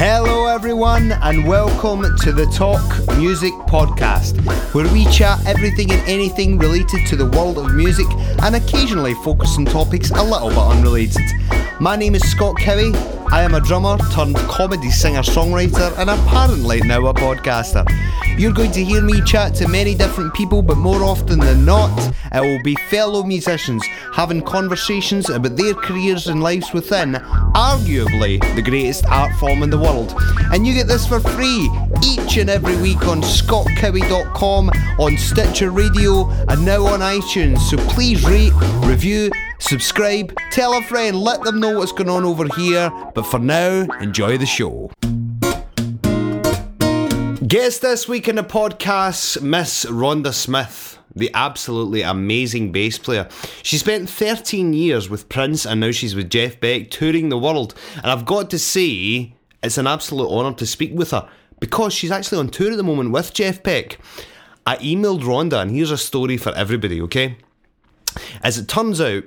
Hello, 0.00 0.46
everyone, 0.46 1.10
and 1.10 1.44
welcome 1.44 2.02
to 2.18 2.30
the 2.30 2.46
Talk 2.54 2.80
Music 3.18 3.52
Podcast, 3.66 4.38
where 4.72 4.86
we 4.92 5.04
chat 5.06 5.44
everything 5.44 5.90
and 5.90 6.00
anything 6.08 6.56
related 6.56 7.04
to 7.08 7.16
the 7.16 7.26
world 7.26 7.58
of 7.58 7.74
music 7.74 8.06
and 8.44 8.54
occasionally 8.54 9.14
focus 9.14 9.58
on 9.58 9.64
topics 9.64 10.12
a 10.12 10.22
little 10.22 10.50
bit 10.50 10.58
unrelated. 10.58 11.24
My 11.80 11.96
name 11.96 12.14
is 12.14 12.22
Scott 12.30 12.54
Cowie. 12.60 12.94
I 13.32 13.42
am 13.42 13.54
a 13.54 13.60
drummer 13.60 13.98
turned 14.12 14.36
comedy 14.36 14.88
singer 14.88 15.22
songwriter 15.22 15.92
and 15.98 16.10
apparently 16.10 16.80
now 16.82 17.04
a 17.08 17.12
podcaster. 17.12 17.84
You're 18.38 18.52
going 18.52 18.70
to 18.70 18.84
hear 18.84 19.02
me 19.02 19.20
chat 19.22 19.52
to 19.56 19.66
many 19.66 19.96
different 19.96 20.32
people, 20.32 20.62
but 20.62 20.76
more 20.76 21.02
often 21.02 21.40
than 21.40 21.64
not, 21.64 21.90
it 22.32 22.40
will 22.40 22.62
be 22.62 22.76
fellow 22.88 23.24
musicians 23.24 23.84
having 24.14 24.42
conversations 24.42 25.28
about 25.28 25.56
their 25.56 25.74
careers 25.74 26.28
and 26.28 26.40
lives 26.40 26.72
within 26.72 27.14
arguably 27.54 28.38
the 28.54 28.62
greatest 28.62 29.06
art 29.06 29.34
form 29.40 29.64
in 29.64 29.70
the 29.70 29.78
world. 29.78 30.14
And 30.52 30.64
you 30.64 30.72
get 30.72 30.86
this 30.86 31.04
for 31.04 31.18
free 31.18 31.68
each 32.04 32.36
and 32.36 32.48
every 32.48 32.76
week 32.76 33.08
on 33.08 33.22
scottcowie.com, 33.22 34.70
on 35.00 35.16
Stitcher 35.16 35.72
Radio, 35.72 36.30
and 36.48 36.64
now 36.64 36.86
on 36.86 37.00
iTunes. 37.00 37.58
So 37.58 37.76
please 37.88 38.24
rate, 38.24 38.52
review, 38.86 39.32
subscribe, 39.58 40.32
tell 40.52 40.78
a 40.78 40.82
friend, 40.82 41.16
let 41.16 41.42
them 41.42 41.58
know 41.58 41.78
what's 41.78 41.90
going 41.90 42.08
on 42.08 42.24
over 42.24 42.46
here. 42.54 42.88
But 43.16 43.26
for 43.26 43.40
now, 43.40 43.88
enjoy 44.00 44.38
the 44.38 44.46
show. 44.46 44.92
Guest 47.48 47.80
this 47.80 48.06
week 48.06 48.28
in 48.28 48.36
the 48.36 48.42
podcast, 48.42 49.40
Miss 49.40 49.86
Rhonda 49.86 50.34
Smith, 50.34 50.98
the 51.16 51.30
absolutely 51.32 52.02
amazing 52.02 52.72
bass 52.72 52.98
player. 52.98 53.26
She 53.62 53.78
spent 53.78 54.10
13 54.10 54.74
years 54.74 55.08
with 55.08 55.30
Prince 55.30 55.64
and 55.64 55.80
now 55.80 55.90
she's 55.90 56.14
with 56.14 56.28
Jeff 56.28 56.60
Beck 56.60 56.90
touring 56.90 57.30
the 57.30 57.38
world. 57.38 57.74
And 57.96 58.08
I've 58.08 58.26
got 58.26 58.50
to 58.50 58.58
say, 58.58 59.32
it's 59.62 59.78
an 59.78 59.86
absolute 59.86 60.28
honour 60.28 60.56
to 60.56 60.66
speak 60.66 60.92
with 60.92 61.12
her 61.12 61.26
because 61.58 61.94
she's 61.94 62.10
actually 62.10 62.36
on 62.36 62.50
tour 62.50 62.72
at 62.72 62.76
the 62.76 62.82
moment 62.82 63.12
with 63.12 63.32
Jeff 63.32 63.62
Beck. 63.62 63.98
I 64.66 64.76
emailed 64.76 65.22
Rhonda, 65.22 65.62
and 65.62 65.70
here's 65.70 65.90
a 65.90 65.96
story 65.96 66.36
for 66.36 66.52
everybody, 66.54 67.00
okay? 67.00 67.38
As 68.42 68.58
it 68.58 68.68
turns 68.68 69.00
out, 69.00 69.24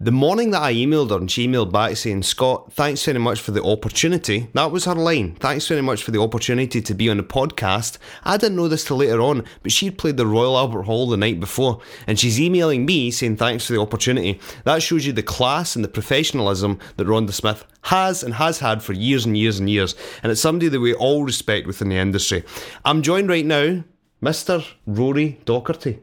the 0.00 0.10
morning 0.10 0.50
that 0.50 0.62
I 0.62 0.74
emailed 0.74 1.10
her 1.10 1.16
and 1.16 1.30
she 1.30 1.46
emailed 1.46 1.70
back 1.70 1.96
saying, 1.96 2.24
Scott, 2.24 2.72
thanks 2.72 3.04
very 3.04 3.20
much 3.20 3.40
for 3.40 3.52
the 3.52 3.62
opportunity. 3.62 4.48
That 4.52 4.72
was 4.72 4.86
her 4.86 4.94
line. 4.94 5.36
Thanks 5.36 5.68
very 5.68 5.82
much 5.82 6.02
for 6.02 6.10
the 6.10 6.20
opportunity 6.20 6.82
to 6.82 6.94
be 6.94 7.08
on 7.08 7.18
the 7.18 7.22
podcast. 7.22 7.98
I 8.24 8.36
didn't 8.36 8.56
know 8.56 8.66
this 8.66 8.84
till 8.84 8.96
later 8.96 9.20
on, 9.20 9.44
but 9.62 9.70
she'd 9.70 9.96
played 9.96 10.16
the 10.16 10.26
Royal 10.26 10.58
Albert 10.58 10.82
Hall 10.82 11.08
the 11.08 11.16
night 11.16 11.38
before 11.38 11.80
and 12.08 12.18
she's 12.18 12.40
emailing 12.40 12.84
me 12.84 13.12
saying 13.12 13.36
thanks 13.36 13.66
for 13.66 13.72
the 13.72 13.80
opportunity. 13.80 14.40
That 14.64 14.82
shows 14.82 15.06
you 15.06 15.12
the 15.12 15.22
class 15.22 15.76
and 15.76 15.84
the 15.84 15.88
professionalism 15.88 16.80
that 16.96 17.06
Rhonda 17.06 17.32
Smith 17.32 17.64
has 17.82 18.24
and 18.24 18.34
has 18.34 18.58
had 18.58 18.82
for 18.82 18.94
years 18.94 19.24
and 19.24 19.38
years 19.38 19.60
and 19.60 19.70
years. 19.70 19.94
And 20.24 20.32
it's 20.32 20.40
somebody 20.40 20.68
that 20.68 20.80
we 20.80 20.92
all 20.92 21.22
respect 21.22 21.68
within 21.68 21.88
the 21.88 21.96
industry. 21.96 22.42
I'm 22.84 23.02
joined 23.02 23.28
right 23.28 23.46
now, 23.46 23.84
Mr. 24.20 24.66
Rory 24.86 25.40
Docherty, 25.46 26.00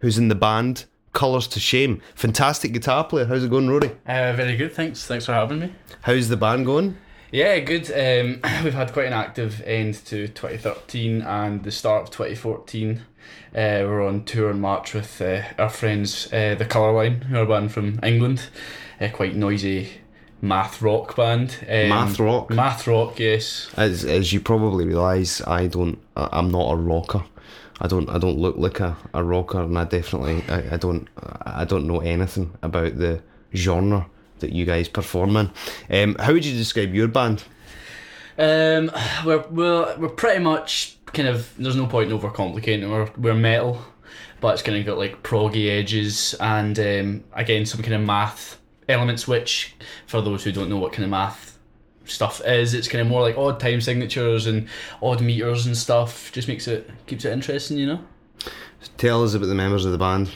who's 0.00 0.18
in 0.18 0.28
the 0.28 0.34
band 0.34 0.84
Colours 1.12 1.46
to 1.48 1.60
Shame. 1.60 2.00
Fantastic 2.14 2.72
guitar 2.72 3.04
player. 3.04 3.26
How's 3.26 3.44
it 3.44 3.50
going, 3.50 3.68
Rory? 3.68 3.90
Uh, 4.06 4.32
very 4.32 4.56
good, 4.56 4.72
thanks. 4.72 5.06
Thanks 5.06 5.26
for 5.26 5.32
having 5.32 5.60
me. 5.60 5.72
How's 6.02 6.28
the 6.28 6.36
band 6.36 6.66
going? 6.66 6.96
Yeah, 7.30 7.58
good. 7.60 7.90
Um, 7.90 8.40
we've 8.64 8.74
had 8.74 8.92
quite 8.92 9.06
an 9.06 9.12
active 9.12 9.62
end 9.62 9.94
to 10.06 10.28
2013 10.28 11.22
and 11.22 11.62
the 11.64 11.70
start 11.70 12.04
of 12.04 12.10
2014. 12.10 13.02
Uh, 13.54 13.84
we're 13.84 14.06
on 14.06 14.24
tour 14.24 14.50
in 14.50 14.60
March 14.60 14.94
with 14.94 15.20
uh, 15.20 15.42
our 15.58 15.68
friends, 15.68 16.26
uh, 16.32 16.54
the 16.54 16.64
Colourline, 16.64 17.24
who 17.24 17.36
are 17.36 17.42
a 17.42 17.46
band 17.46 17.72
from 17.72 18.00
England. 18.02 18.48
A 19.00 19.08
quite 19.08 19.34
noisy 19.34 19.90
math 20.40 20.82
rock 20.82 21.16
band. 21.16 21.56
Um, 21.62 21.88
math 21.88 22.18
rock? 22.18 22.50
Math 22.50 22.86
rock, 22.86 23.18
yes. 23.18 23.70
As, 23.76 24.04
as 24.04 24.32
you 24.32 24.40
probably 24.40 24.86
realise, 24.86 25.46
I 25.46 25.68
don't, 25.68 25.98
I'm 26.16 26.50
not 26.50 26.72
a 26.72 26.76
rocker. 26.76 27.24
I 27.82 27.88
don't 27.88 28.08
I 28.08 28.18
don't 28.18 28.38
look 28.38 28.56
like 28.56 28.78
a, 28.78 28.96
a 29.12 29.24
rocker 29.24 29.60
and 29.60 29.76
I 29.76 29.84
definitely 29.84 30.44
I, 30.48 30.74
I 30.74 30.76
don't 30.76 31.08
I 31.44 31.64
don't 31.64 31.88
know 31.88 31.98
anything 31.98 32.56
about 32.62 32.96
the 32.96 33.20
genre 33.54 34.06
that 34.38 34.52
you 34.52 34.64
guys 34.64 34.88
perform 34.88 35.36
in. 35.36 35.50
Um, 35.90 36.14
how 36.14 36.32
would 36.32 36.44
you 36.44 36.56
describe 36.56 36.94
your 36.94 37.08
band? 37.08 37.42
Um, 38.38 38.92
we're, 39.26 39.44
we're 39.50 39.96
we're 39.98 40.08
pretty 40.08 40.38
much 40.38 40.96
kind 41.06 41.28
of 41.28 41.52
there's 41.58 41.76
no 41.76 41.88
point 41.88 42.10
in 42.10 42.18
overcomplicating. 42.18 42.88
We're 42.88 43.10
we're 43.18 43.34
metal, 43.34 43.82
but 44.40 44.54
it's 44.54 44.62
kind 44.62 44.78
of 44.78 44.86
got 44.86 44.98
like 44.98 45.24
proggy 45.24 45.68
edges 45.68 46.34
and 46.34 46.78
um, 46.78 47.24
again 47.32 47.66
some 47.66 47.82
kind 47.82 47.94
of 47.94 48.02
math 48.02 48.60
elements. 48.88 49.26
Which 49.26 49.74
for 50.06 50.22
those 50.22 50.44
who 50.44 50.52
don't 50.52 50.68
know 50.68 50.78
what 50.78 50.92
kind 50.92 51.04
of 51.04 51.10
math 51.10 51.51
stuff 52.04 52.40
is. 52.44 52.74
It's 52.74 52.88
kind 52.88 53.02
of 53.02 53.08
more 53.08 53.22
like 53.22 53.36
odd 53.36 53.60
time 53.60 53.80
signatures 53.80 54.46
and 54.46 54.68
odd 55.02 55.20
meters 55.20 55.66
and 55.66 55.76
stuff. 55.76 56.32
Just 56.32 56.48
makes 56.48 56.68
it 56.68 56.90
keeps 57.06 57.24
it 57.24 57.32
interesting, 57.32 57.78
you 57.78 57.86
know. 57.86 58.04
Tell 58.98 59.22
us 59.24 59.34
about 59.34 59.46
the 59.46 59.54
members 59.54 59.84
of 59.84 59.92
the 59.92 59.98
band. 59.98 60.30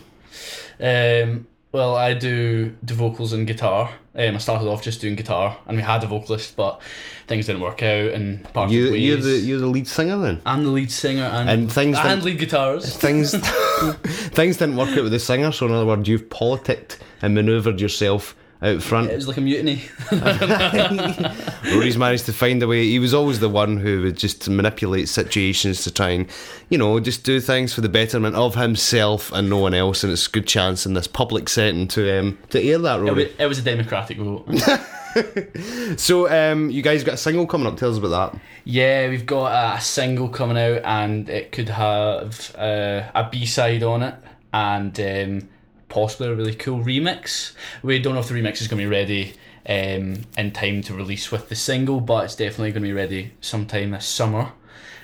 Um, 0.81 1.47
well, 1.73 1.95
I 1.95 2.15
do 2.15 2.75
the 2.83 2.95
vocals 2.95 3.33
and 3.33 3.47
guitar. 3.47 3.91
Um, 4.15 4.35
I 4.35 4.39
started 4.39 4.67
off 4.67 4.83
just 4.83 5.01
doing 5.01 5.15
guitar, 5.15 5.59
and 5.67 5.77
we 5.77 5.83
had 5.83 6.03
a 6.03 6.07
vocalist, 6.07 6.57
but 6.57 6.81
things 7.27 7.47
didn't 7.47 7.61
work 7.61 7.83
out, 7.83 8.13
and 8.13 8.51
parted 8.55 8.73
you, 8.73 8.93
ways. 8.93 9.03
You're 9.03 9.17
the 9.19 9.39
you're 9.39 9.59
the 9.59 9.67
lead 9.67 9.87
singer 9.87 10.17
then. 10.17 10.41
I'm 10.47 10.65
the 10.65 10.71
lead 10.71 10.91
singer, 10.91 11.25
and, 11.25 11.51
and 11.51 11.73
things 11.73 11.99
and 11.99 12.23
lead 12.23 12.39
guitars. 12.39 12.97
Things 13.07 13.33
things 14.07 14.57
didn't 14.57 14.77
work 14.77 14.97
out 14.97 15.03
with 15.03 15.13
the 15.13 15.19
singer. 15.19 15.53
So 15.53 15.67
in 15.67 15.73
other 15.73 15.85
words, 15.85 16.09
you've 16.09 16.31
politicked 16.31 16.99
and 17.21 17.35
manoeuvred 17.35 17.81
yourself 17.81 18.35
out 18.63 18.83
front. 18.83 19.11
It 19.11 19.17
was 19.17 19.29
like 19.29 19.37
a 19.37 19.41
mutiny. 19.41 19.83
Rory's 21.73 21.99
managed 21.99 22.27
to 22.27 22.33
find 22.33 22.63
a 22.63 22.67
way. 22.69 22.85
He 22.85 22.99
was 22.99 23.13
always 23.13 23.41
the 23.41 23.49
one 23.49 23.77
who 23.77 24.03
would 24.03 24.17
just 24.17 24.49
manipulate 24.49 25.09
situations 25.09 25.85
to 25.85 25.91
try 25.93 26.11
and, 26.11 26.27
you 26.71 26.79
know, 26.79 26.99
just 27.01 27.25
do 27.25 27.41
things 27.41 27.75
for 27.75 27.83
the 27.83 27.89
betterment 27.89 28.35
of 28.37 28.55
himself 28.55 29.31
and 29.33 29.51
no 29.51 29.59
one 29.59 29.75
else. 29.75 30.03
And 30.03 30.13
it's 30.13 30.27
a 30.27 30.31
good 30.31 30.47
chance 30.47 30.87
in 30.87 30.95
this 30.95 31.07
public 31.07 31.49
setting 31.49 31.89
to 31.89 32.19
um, 32.19 32.39
to 32.51 32.63
air 32.63 32.79
that, 32.79 33.01
Rory. 33.01 33.09
It 33.09 33.15
was, 33.15 33.41
it 33.41 33.47
was 33.47 33.59
a 33.59 33.63
democratic 33.63 34.19
vote. 34.19 34.47
so, 35.97 36.29
um, 36.29 36.71
you 36.71 36.83
guys 36.83 37.03
got 37.03 37.15
a 37.15 37.19
single 37.19 37.47
coming 37.47 37.67
up. 37.67 37.77
Tell 37.77 37.91
us 37.91 37.99
about 37.99 38.33
that. 38.33 38.41
Yeah, 38.65 39.09
we've 39.09 39.25
got 39.25 39.77
a 39.77 39.81
single 39.81 40.29
coming 40.29 40.59
out, 40.59 40.83
and 40.85 41.29
it 41.29 41.53
could 41.53 41.71
have 41.71 42.55
uh, 42.57 43.11
a 43.15 43.29
B 43.31 43.47
side 43.47 43.83
on 43.83 44.03
it, 44.03 44.15
and. 44.53 44.99
Um, 45.01 45.49
possibly 45.89 46.29
a 46.29 46.35
really 46.35 46.55
cool 46.55 46.83
remix. 46.83 47.53
We 47.83 47.99
don't 47.99 48.15
know 48.15 48.21
if 48.21 48.29
the 48.29 48.35
remix 48.35 48.61
is 48.61 48.69
going 48.69 48.81
to 48.81 48.85
be 48.85 48.91
ready 48.91 49.35
um, 49.69 50.23
in 50.37 50.53
time 50.53 50.83
to 50.83 50.95
release 50.95 51.31
with 51.31 51.49
the 51.49 51.55
single, 51.55 52.01
but 52.01 52.25
it's 52.25 52.37
definitely 52.37 52.73
going 52.73 52.83
to 52.83 52.89
be 52.89 52.93
ready 52.93 53.33
sometime 53.41 53.91
this 53.91 54.07
summer. 54.07 54.53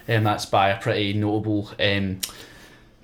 And 0.09 0.19
um, 0.19 0.25
that's 0.25 0.47
by 0.47 0.71
a 0.71 0.81
pretty 0.81 1.13
notable 1.13 1.71
um, 1.79 2.21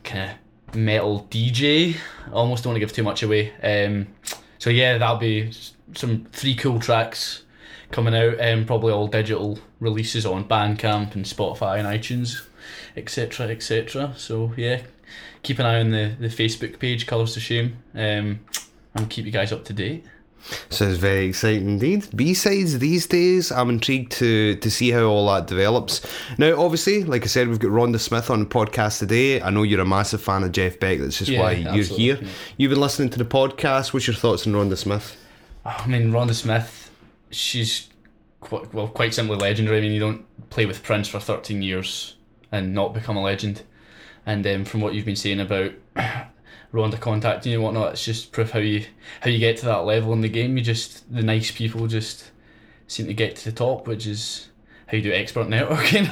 kind 0.04 0.30
of 0.30 0.74
metal 0.74 1.26
DJ. 1.30 1.96
I 2.26 2.32
almost 2.32 2.64
don't 2.64 2.72
want 2.72 2.76
to 2.76 2.80
give 2.80 2.92
too 2.92 3.02
much 3.02 3.22
away. 3.22 3.52
Um, 3.62 4.08
so 4.58 4.70
yeah, 4.70 4.98
that'll 4.98 5.16
be 5.16 5.52
some 5.94 6.26
three 6.32 6.54
cool 6.54 6.80
tracks 6.80 7.42
coming 7.90 8.14
out, 8.14 8.40
um, 8.40 8.66
probably 8.66 8.92
all 8.92 9.06
digital 9.06 9.58
releases 9.80 10.26
on 10.26 10.44
Bandcamp 10.44 11.14
and 11.14 11.24
Spotify 11.24 11.78
and 11.78 11.86
iTunes, 11.86 12.42
etc., 12.96 13.48
etc. 13.48 14.12
So 14.16 14.52
yeah, 14.56 14.82
keep 15.42 15.58
an 15.58 15.66
eye 15.66 15.80
on 15.80 15.90
the, 15.90 16.14
the 16.18 16.28
Facebook 16.28 16.78
page, 16.78 17.06
Colours 17.06 17.34
to 17.34 17.40
Shame, 17.40 17.76
um, 17.94 18.40
and 18.94 19.08
keep 19.08 19.26
you 19.26 19.32
guys 19.32 19.52
up 19.52 19.64
to 19.66 19.72
date. 19.72 20.04
Sounds 20.70 20.98
very 20.98 21.26
exciting 21.26 21.68
indeed. 21.68 22.08
B 22.14 22.32
sides 22.32 22.78
these 22.78 23.06
days, 23.06 23.50
I'm 23.50 23.68
intrigued 23.70 24.12
to 24.12 24.54
to 24.56 24.70
see 24.70 24.90
how 24.90 25.02
all 25.04 25.26
that 25.34 25.46
develops. 25.46 26.06
Now, 26.38 26.58
obviously, 26.62 27.04
like 27.04 27.24
I 27.24 27.26
said, 27.26 27.48
we've 27.48 27.58
got 27.58 27.70
Rhonda 27.70 27.98
Smith 27.98 28.30
on 28.30 28.40
the 28.40 28.46
podcast 28.46 29.00
today. 29.00 29.42
I 29.42 29.50
know 29.50 29.64
you're 29.64 29.80
a 29.80 29.86
massive 29.86 30.22
fan 30.22 30.44
of 30.44 30.52
Jeff 30.52 30.78
Beck. 30.78 31.00
That's 31.00 31.18
just 31.18 31.30
yeah, 31.30 31.40
why 31.40 31.52
you're 31.52 31.84
here. 31.84 32.18
Yeah. 32.20 32.28
You've 32.56 32.70
been 32.70 32.80
listening 32.80 33.10
to 33.10 33.18
the 33.18 33.24
podcast. 33.24 33.92
What's 33.92 34.06
your 34.06 34.16
thoughts 34.16 34.46
on 34.46 34.52
Rhonda 34.52 34.78
Smith? 34.78 35.16
I 35.64 35.86
mean, 35.86 36.12
Rhonda 36.12 36.34
Smith, 36.34 36.90
she's 37.30 37.88
quite, 38.40 38.72
well, 38.72 38.88
quite 38.88 39.12
simply 39.12 39.36
legendary. 39.36 39.78
I 39.78 39.80
mean, 39.80 39.92
you 39.92 40.00
don't 40.00 40.24
play 40.50 40.66
with 40.66 40.82
Prince 40.82 41.08
for 41.08 41.20
13 41.20 41.62
years 41.62 42.16
and 42.52 42.72
not 42.74 42.94
become 42.94 43.16
a 43.16 43.22
legend. 43.22 43.62
And 44.28 44.46
um, 44.46 44.66
from 44.66 44.82
what 44.82 44.92
you've 44.92 45.06
been 45.06 45.16
saying 45.16 45.40
about 45.40 45.72
Rhonda 46.74 47.00
contacting 47.00 47.50
you 47.50 47.58
and 47.58 47.64
whatnot, 47.64 47.92
it's 47.92 48.04
just 48.04 48.30
proof 48.30 48.50
how 48.50 48.58
you 48.58 48.84
how 49.22 49.30
you 49.30 49.38
get 49.38 49.56
to 49.56 49.64
that 49.64 49.86
level 49.86 50.12
in 50.12 50.20
the 50.20 50.28
game. 50.28 50.58
You 50.58 50.62
just 50.62 51.10
the 51.10 51.22
nice 51.22 51.50
people 51.50 51.86
just 51.86 52.30
seem 52.88 53.06
to 53.06 53.14
get 53.14 53.36
to 53.36 53.44
the 53.46 53.56
top, 53.56 53.86
which 53.86 54.06
is 54.06 54.48
how 54.86 54.98
you 54.98 55.02
do 55.02 55.14
expert 55.14 55.46
networking. 55.48 56.06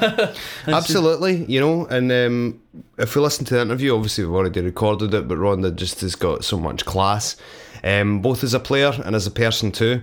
Absolutely, 0.67 1.45
you 1.45 1.61
know, 1.61 1.85
and 1.89 2.11
um, 2.11 2.63
if 2.97 3.15
we 3.15 3.21
listen 3.21 3.45
to 3.45 3.55
the 3.55 3.61
interview, 3.61 3.95
obviously 3.95 4.25
we've 4.25 4.35
already 4.35 4.63
recorded 4.63 5.13
it, 5.13 5.29
but 5.29 5.37
Rhonda 5.37 5.77
just 5.77 6.01
has 6.01 6.15
got 6.15 6.43
so 6.43 6.59
much 6.59 6.87
class, 6.87 7.37
um, 7.85 8.23
both 8.23 8.43
as 8.43 8.55
a 8.55 8.61
player 8.61 8.93
and 9.05 9.15
as 9.15 9.27
a 9.27 9.31
person 9.31 9.71
too. 9.71 10.01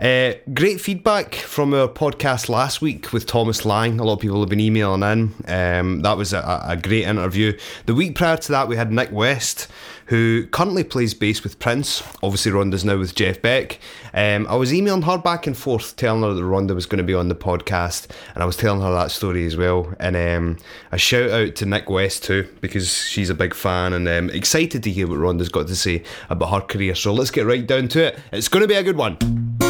Uh, 0.00 0.32
great 0.54 0.80
feedback 0.80 1.34
from 1.34 1.74
our 1.74 1.86
podcast 1.86 2.48
last 2.48 2.80
week 2.80 3.12
with 3.12 3.26
Thomas 3.26 3.66
Lang. 3.66 4.00
A 4.00 4.04
lot 4.04 4.14
of 4.14 4.20
people 4.20 4.40
have 4.40 4.48
been 4.48 4.58
emailing 4.58 5.02
in. 5.02 5.34
Um, 5.46 6.00
that 6.00 6.16
was 6.16 6.32
a, 6.32 6.62
a, 6.66 6.78
great 6.78 7.04
interview. 7.04 7.52
The 7.84 7.94
week 7.94 8.14
prior 8.14 8.38
to 8.38 8.52
that, 8.52 8.66
we 8.66 8.76
had 8.76 8.90
Nick 8.90 9.12
West, 9.12 9.68
who 10.06 10.46
currently 10.46 10.84
plays 10.84 11.12
bass 11.12 11.44
with 11.44 11.58
Prince. 11.58 12.02
Obviously, 12.22 12.50
Rhonda's 12.50 12.82
now 12.82 12.96
with 12.96 13.14
Jeff 13.14 13.42
Beck. 13.42 13.78
Um, 14.14 14.46
I 14.48 14.56
was 14.56 14.72
emailing 14.72 15.02
her 15.02 15.18
back 15.18 15.46
and 15.46 15.54
forth, 15.54 15.94
telling 15.96 16.22
her 16.22 16.32
that 16.32 16.40
Rhonda 16.40 16.74
was 16.74 16.86
going 16.86 16.96
to 16.96 17.04
be 17.04 17.12
on 17.12 17.28
the 17.28 17.34
podcast, 17.34 18.10
and 18.32 18.42
I 18.42 18.46
was 18.46 18.56
telling 18.56 18.80
her 18.80 18.92
that 18.94 19.10
story 19.10 19.44
as 19.44 19.58
well. 19.58 19.92
And 20.00 20.16
um, 20.16 20.56
a 20.92 20.96
shout 20.96 21.28
out 21.28 21.56
to 21.56 21.66
Nick 21.66 21.90
West 21.90 22.24
too, 22.24 22.48
because 22.62 22.90
she's 22.90 23.28
a 23.28 23.34
big 23.34 23.52
fan 23.52 23.92
and 23.92 24.08
um, 24.08 24.30
excited 24.30 24.82
to 24.84 24.90
hear 24.90 25.06
what 25.06 25.18
Rhonda's 25.18 25.50
got 25.50 25.66
to 25.66 25.76
say 25.76 26.04
about 26.30 26.54
her 26.54 26.60
career. 26.62 26.94
So 26.94 27.12
let's 27.12 27.30
get 27.30 27.44
right 27.44 27.66
down 27.66 27.88
to 27.88 28.06
it. 28.06 28.18
It's 28.32 28.48
going 28.48 28.62
to 28.62 28.68
be 28.68 28.76
a 28.76 28.82
good 28.82 28.96
one. 28.96 29.69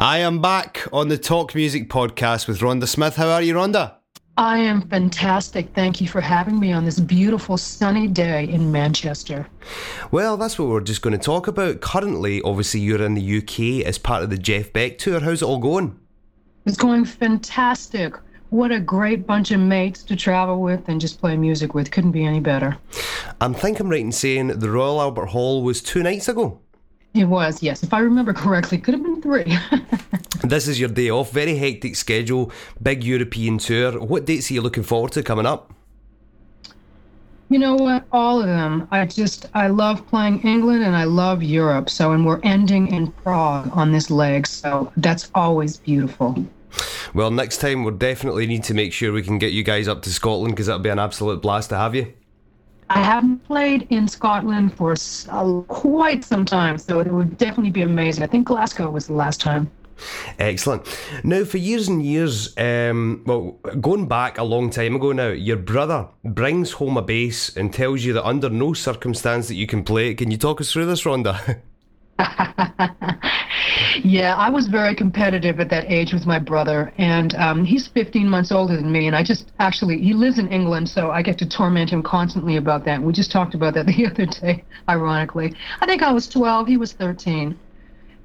I 0.00 0.16
am 0.20 0.40
back 0.40 0.88
on 0.94 1.08
the 1.08 1.18
Talk 1.18 1.54
Music 1.54 1.90
podcast 1.90 2.48
with 2.48 2.60
Rhonda 2.60 2.88
Smith. 2.88 3.16
How 3.16 3.28
are 3.28 3.42
you, 3.42 3.52
Rhonda? 3.52 3.96
I 4.38 4.56
am 4.56 4.88
fantastic. 4.88 5.74
Thank 5.74 6.00
you 6.00 6.08
for 6.08 6.22
having 6.22 6.58
me 6.58 6.72
on 6.72 6.86
this 6.86 6.98
beautiful 6.98 7.58
sunny 7.58 8.06
day 8.08 8.48
in 8.48 8.72
Manchester. 8.72 9.46
Well, 10.10 10.38
that's 10.38 10.58
what 10.58 10.68
we're 10.68 10.80
just 10.80 11.02
going 11.02 11.12
to 11.12 11.22
talk 11.22 11.48
about. 11.48 11.82
Currently, 11.82 12.40
obviously, 12.40 12.80
you're 12.80 13.02
in 13.02 13.12
the 13.12 13.38
UK 13.40 13.86
as 13.86 13.98
part 13.98 14.22
of 14.22 14.30
the 14.30 14.38
Jeff 14.38 14.72
Beck 14.72 14.96
tour. 14.96 15.20
How's 15.20 15.42
it 15.42 15.44
all 15.44 15.58
going? 15.58 16.00
It's 16.64 16.78
going 16.78 17.04
fantastic. 17.04 18.14
What 18.48 18.72
a 18.72 18.80
great 18.80 19.26
bunch 19.26 19.50
of 19.50 19.60
mates 19.60 20.02
to 20.04 20.16
travel 20.16 20.62
with 20.62 20.88
and 20.88 20.98
just 20.98 21.20
play 21.20 21.36
music 21.36 21.74
with. 21.74 21.90
Couldn't 21.90 22.12
be 22.12 22.24
any 22.24 22.40
better. 22.40 22.78
I'm 23.42 23.52
thinking 23.52 23.90
right 23.90 24.00
in 24.00 24.12
saying 24.12 24.60
the 24.60 24.70
Royal 24.70 24.98
Albert 24.98 25.26
Hall 25.26 25.62
was 25.62 25.82
two 25.82 26.02
nights 26.02 26.26
ago. 26.26 26.62
It 27.12 27.24
was, 27.24 27.62
yes. 27.62 27.82
If 27.82 27.92
I 27.92 28.00
remember 28.00 28.32
correctly, 28.32 28.78
could 28.78 28.94
have 28.94 29.02
been 29.02 29.20
three. 29.20 29.58
this 30.44 30.68
is 30.68 30.78
your 30.78 30.88
day 30.88 31.10
off. 31.10 31.32
Very 31.32 31.56
hectic 31.56 31.96
schedule. 31.96 32.52
Big 32.80 33.02
European 33.02 33.58
tour. 33.58 33.98
What 33.98 34.26
dates 34.26 34.50
are 34.50 34.54
you 34.54 34.62
looking 34.62 34.84
forward 34.84 35.12
to 35.12 35.22
coming 35.22 35.46
up? 35.46 35.72
You 37.48 37.58
know 37.58 37.74
what? 37.74 38.04
All 38.12 38.40
of 38.40 38.46
them. 38.46 38.86
I 38.92 39.04
just, 39.06 39.46
I 39.54 39.66
love 39.66 40.06
playing 40.06 40.42
England 40.42 40.84
and 40.84 40.94
I 40.94 41.02
love 41.02 41.42
Europe. 41.42 41.90
So, 41.90 42.12
and 42.12 42.24
we're 42.24 42.40
ending 42.44 42.86
in 42.94 43.10
Prague 43.10 43.68
on 43.76 43.90
this 43.90 44.08
leg. 44.08 44.46
So 44.46 44.92
that's 44.96 45.32
always 45.34 45.78
beautiful. 45.78 46.44
Well, 47.12 47.32
next 47.32 47.58
time 47.58 47.82
we'll 47.82 47.96
definitely 47.96 48.46
need 48.46 48.62
to 48.64 48.74
make 48.74 48.92
sure 48.92 49.12
we 49.12 49.24
can 49.24 49.38
get 49.38 49.52
you 49.52 49.64
guys 49.64 49.88
up 49.88 50.02
to 50.02 50.10
Scotland 50.10 50.54
because 50.54 50.66
that'll 50.66 50.80
be 50.80 50.90
an 50.90 51.00
absolute 51.00 51.42
blast 51.42 51.70
to 51.70 51.76
have 51.76 51.96
you. 51.96 52.12
I 52.90 52.98
haven't 52.98 53.44
played 53.44 53.86
in 53.90 54.08
Scotland 54.08 54.76
for 54.76 54.96
uh, 55.28 55.60
quite 55.68 56.24
some 56.24 56.44
time, 56.44 56.76
so 56.76 56.98
it 56.98 57.06
would 57.06 57.38
definitely 57.38 57.70
be 57.70 57.82
amazing. 57.82 58.24
I 58.24 58.26
think 58.26 58.48
Glasgow 58.48 58.90
was 58.90 59.06
the 59.06 59.12
last 59.12 59.40
time. 59.40 59.70
Excellent. 60.40 60.82
Now, 61.22 61.44
for 61.44 61.58
years 61.58 61.86
and 61.86 62.04
years, 62.04 62.52
um, 62.58 63.22
well, 63.26 63.52
going 63.80 64.08
back 64.08 64.38
a 64.38 64.42
long 64.42 64.70
time 64.70 64.96
ago 64.96 65.12
now, 65.12 65.28
your 65.28 65.56
brother 65.56 66.08
brings 66.24 66.72
home 66.72 66.96
a 66.96 67.02
bass 67.02 67.56
and 67.56 67.72
tells 67.72 68.02
you 68.02 68.12
that 68.14 68.26
under 68.26 68.50
no 68.50 68.72
circumstance 68.72 69.46
that 69.46 69.54
you 69.54 69.68
can 69.68 69.84
play 69.84 70.10
it. 70.10 70.14
Can 70.16 70.32
you 70.32 70.36
talk 70.36 70.60
us 70.60 70.72
through 70.72 70.86
this, 70.86 71.04
Rhonda? 71.04 71.60
yeah, 74.04 74.34
I 74.36 74.50
was 74.50 74.66
very 74.66 74.94
competitive 74.94 75.60
at 75.60 75.68
that 75.70 75.90
age 75.90 76.12
with 76.12 76.26
my 76.26 76.38
brother, 76.38 76.92
and 76.98 77.34
um, 77.36 77.64
he's 77.64 77.86
15 77.88 78.28
months 78.28 78.52
older 78.52 78.76
than 78.76 78.90
me. 78.90 79.06
And 79.06 79.16
I 79.16 79.22
just 79.22 79.52
actually, 79.58 80.00
he 80.00 80.12
lives 80.12 80.38
in 80.38 80.48
England, 80.48 80.88
so 80.88 81.10
I 81.10 81.22
get 81.22 81.38
to 81.38 81.48
torment 81.48 81.90
him 81.90 82.02
constantly 82.02 82.56
about 82.56 82.84
that. 82.84 83.02
We 83.02 83.12
just 83.12 83.30
talked 83.30 83.54
about 83.54 83.74
that 83.74 83.86
the 83.96 84.06
other 84.06 84.26
day, 84.26 84.64
ironically. 84.88 85.54
I 85.80 85.86
think 85.86 86.02
I 86.02 86.12
was 86.12 86.28
12, 86.28 86.66
he 86.68 86.76
was 86.76 86.92
13. 86.92 87.58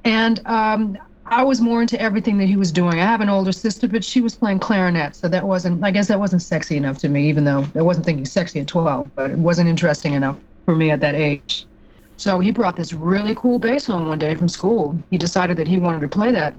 And 0.03 0.41
um, 0.45 0.97
I 1.25 1.43
was 1.43 1.59
more 1.59 1.81
into 1.81 1.99
everything 1.99 2.37
that 2.37 2.45
he 2.45 2.55
was 2.57 2.71
doing. 2.71 2.99
I 2.99 3.05
have 3.05 3.21
an 3.21 3.29
older 3.29 3.51
sister, 3.51 3.87
but 3.87 4.03
she 4.03 4.21
was 4.21 4.35
playing 4.35 4.59
clarinet, 4.59 5.15
so 5.15 5.27
that 5.27 5.45
wasn't, 5.45 5.83
I 5.83 5.91
guess 5.91 6.07
that 6.09 6.19
wasn't 6.19 6.43
sexy 6.43 6.77
enough 6.77 6.99
to 6.99 7.09
me, 7.09 7.27
even 7.29 7.45
though 7.45 7.65
I 7.75 7.81
wasn't 7.81 8.05
thinking 8.05 8.25
sexy 8.25 8.59
at 8.59 8.67
12, 8.67 9.11
but 9.15 9.31
it 9.31 9.37
wasn't 9.37 9.69
interesting 9.69 10.13
enough 10.13 10.37
for 10.65 10.75
me 10.75 10.91
at 10.91 10.99
that 10.99 11.15
age. 11.15 11.65
So 12.17 12.39
he 12.39 12.51
brought 12.51 12.75
this 12.75 12.93
really 12.93 13.35
cool 13.35 13.59
bass 13.59 13.85
home 13.87 14.07
one 14.07 14.19
day 14.19 14.35
from 14.35 14.47
school. 14.47 14.97
He 15.09 15.17
decided 15.17 15.57
that 15.57 15.67
he 15.67 15.79
wanted 15.79 16.01
to 16.01 16.07
play 16.07 16.31
that. 16.31 16.55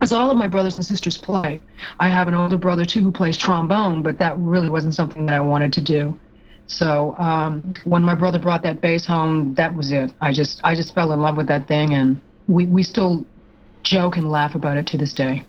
As 0.00 0.12
all 0.12 0.30
of 0.30 0.36
my 0.36 0.46
brothers 0.46 0.76
and 0.76 0.84
sisters 0.84 1.16
play. 1.16 1.60
I 2.00 2.08
have 2.08 2.28
an 2.28 2.34
older 2.34 2.58
brother 2.58 2.84
too 2.84 3.02
who 3.02 3.12
plays 3.12 3.36
trombone, 3.36 4.02
but 4.02 4.18
that 4.18 4.36
really 4.38 4.68
wasn't 4.68 4.94
something 4.94 5.26
that 5.26 5.34
I 5.34 5.40
wanted 5.40 5.72
to 5.74 5.80
do. 5.80 6.18
So 6.66 7.14
um, 7.18 7.74
when 7.84 8.02
my 8.02 8.14
brother 8.14 8.38
brought 8.38 8.62
that 8.62 8.80
bass 8.80 9.06
home, 9.06 9.54
that 9.54 9.74
was 9.74 9.92
it. 9.92 10.12
I 10.20 10.32
just 10.32 10.60
I 10.64 10.74
just 10.74 10.94
fell 10.94 11.12
in 11.12 11.20
love 11.20 11.36
with 11.36 11.46
that 11.46 11.68
thing, 11.68 11.94
and 11.94 12.20
we 12.48 12.66
we 12.66 12.82
still 12.82 13.24
joke 13.84 14.16
and 14.16 14.30
laugh 14.30 14.54
about 14.54 14.76
it 14.76 14.86
to 14.88 14.98
this 14.98 15.12
day. 15.12 15.44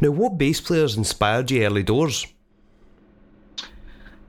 Now, 0.00 0.10
what 0.10 0.38
bass 0.38 0.60
players 0.60 0.96
inspired 0.96 1.50
you 1.50 1.62
early 1.64 1.82
doors? 1.82 2.26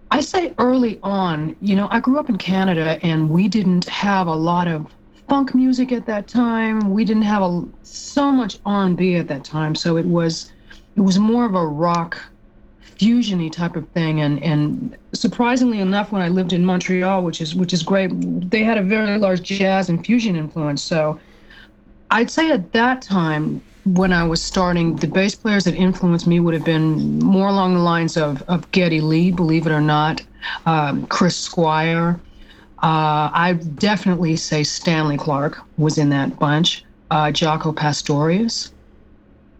I 0.09 0.21
say 0.21 0.53
early 0.57 0.99
on, 1.03 1.55
you 1.61 1.75
know, 1.75 1.87
I 1.91 1.99
grew 1.99 2.17
up 2.19 2.29
in 2.29 2.37
Canada 2.37 2.99
and 3.03 3.29
we 3.29 3.47
didn't 3.47 3.87
have 3.89 4.27
a 4.27 4.35
lot 4.35 4.67
of 4.67 4.87
funk 5.27 5.53
music 5.53 5.91
at 5.91 6.05
that 6.05 6.27
time. 6.27 6.91
We 6.91 7.03
didn't 7.03 7.23
have 7.23 7.41
a, 7.41 7.65
so 7.83 8.31
much 8.31 8.59
R&B 8.65 9.15
at 9.15 9.27
that 9.27 9.43
time, 9.43 9.75
so 9.75 9.97
it 9.97 10.05
was 10.05 10.51
it 10.95 11.01
was 11.01 11.19
more 11.19 11.45
of 11.45 11.53
a 11.53 11.65
rock 11.65 12.19
fusiony 12.97 13.51
type 13.51 13.75
of 13.75 13.87
thing 13.89 14.21
and 14.21 14.41
and 14.41 14.97
surprisingly 15.13 15.79
enough 15.79 16.11
when 16.11 16.21
I 16.21 16.29
lived 16.29 16.53
in 16.53 16.65
Montreal, 16.65 17.23
which 17.23 17.41
is 17.41 17.53
which 17.53 17.73
is 17.73 17.83
great, 17.83 18.09
they 18.49 18.63
had 18.63 18.77
a 18.77 18.83
very 18.83 19.17
large 19.17 19.41
jazz 19.43 19.89
and 19.89 20.03
fusion 20.05 20.35
influence. 20.35 20.81
So 20.81 21.19
I'd 22.09 22.31
say 22.31 22.51
at 22.51 22.71
that 22.71 23.01
time 23.01 23.61
when 23.95 24.11
I 24.11 24.23
was 24.23 24.41
starting, 24.41 24.95
the 24.97 25.07
bass 25.07 25.35
players 25.35 25.63
that 25.65 25.75
influenced 25.75 26.27
me 26.27 26.39
would 26.39 26.53
have 26.53 26.65
been 26.65 27.19
more 27.19 27.47
along 27.47 27.75
the 27.75 27.79
lines 27.79 28.17
of, 28.17 28.41
of 28.43 28.69
Geddy 28.71 29.01
Lee, 29.01 29.31
believe 29.31 29.65
it 29.67 29.71
or 29.71 29.81
not, 29.81 30.21
um, 30.65 31.07
Chris 31.07 31.37
Squire. 31.37 32.19
Uh, 32.83 33.29
I 33.33 33.59
definitely 33.75 34.35
say 34.35 34.63
Stanley 34.63 35.17
Clarke 35.17 35.59
was 35.77 35.97
in 35.97 36.09
that 36.09 36.37
bunch. 36.37 36.83
Uh, 37.09 37.27
Jaco 37.27 37.75
Pastorius. 37.75 38.71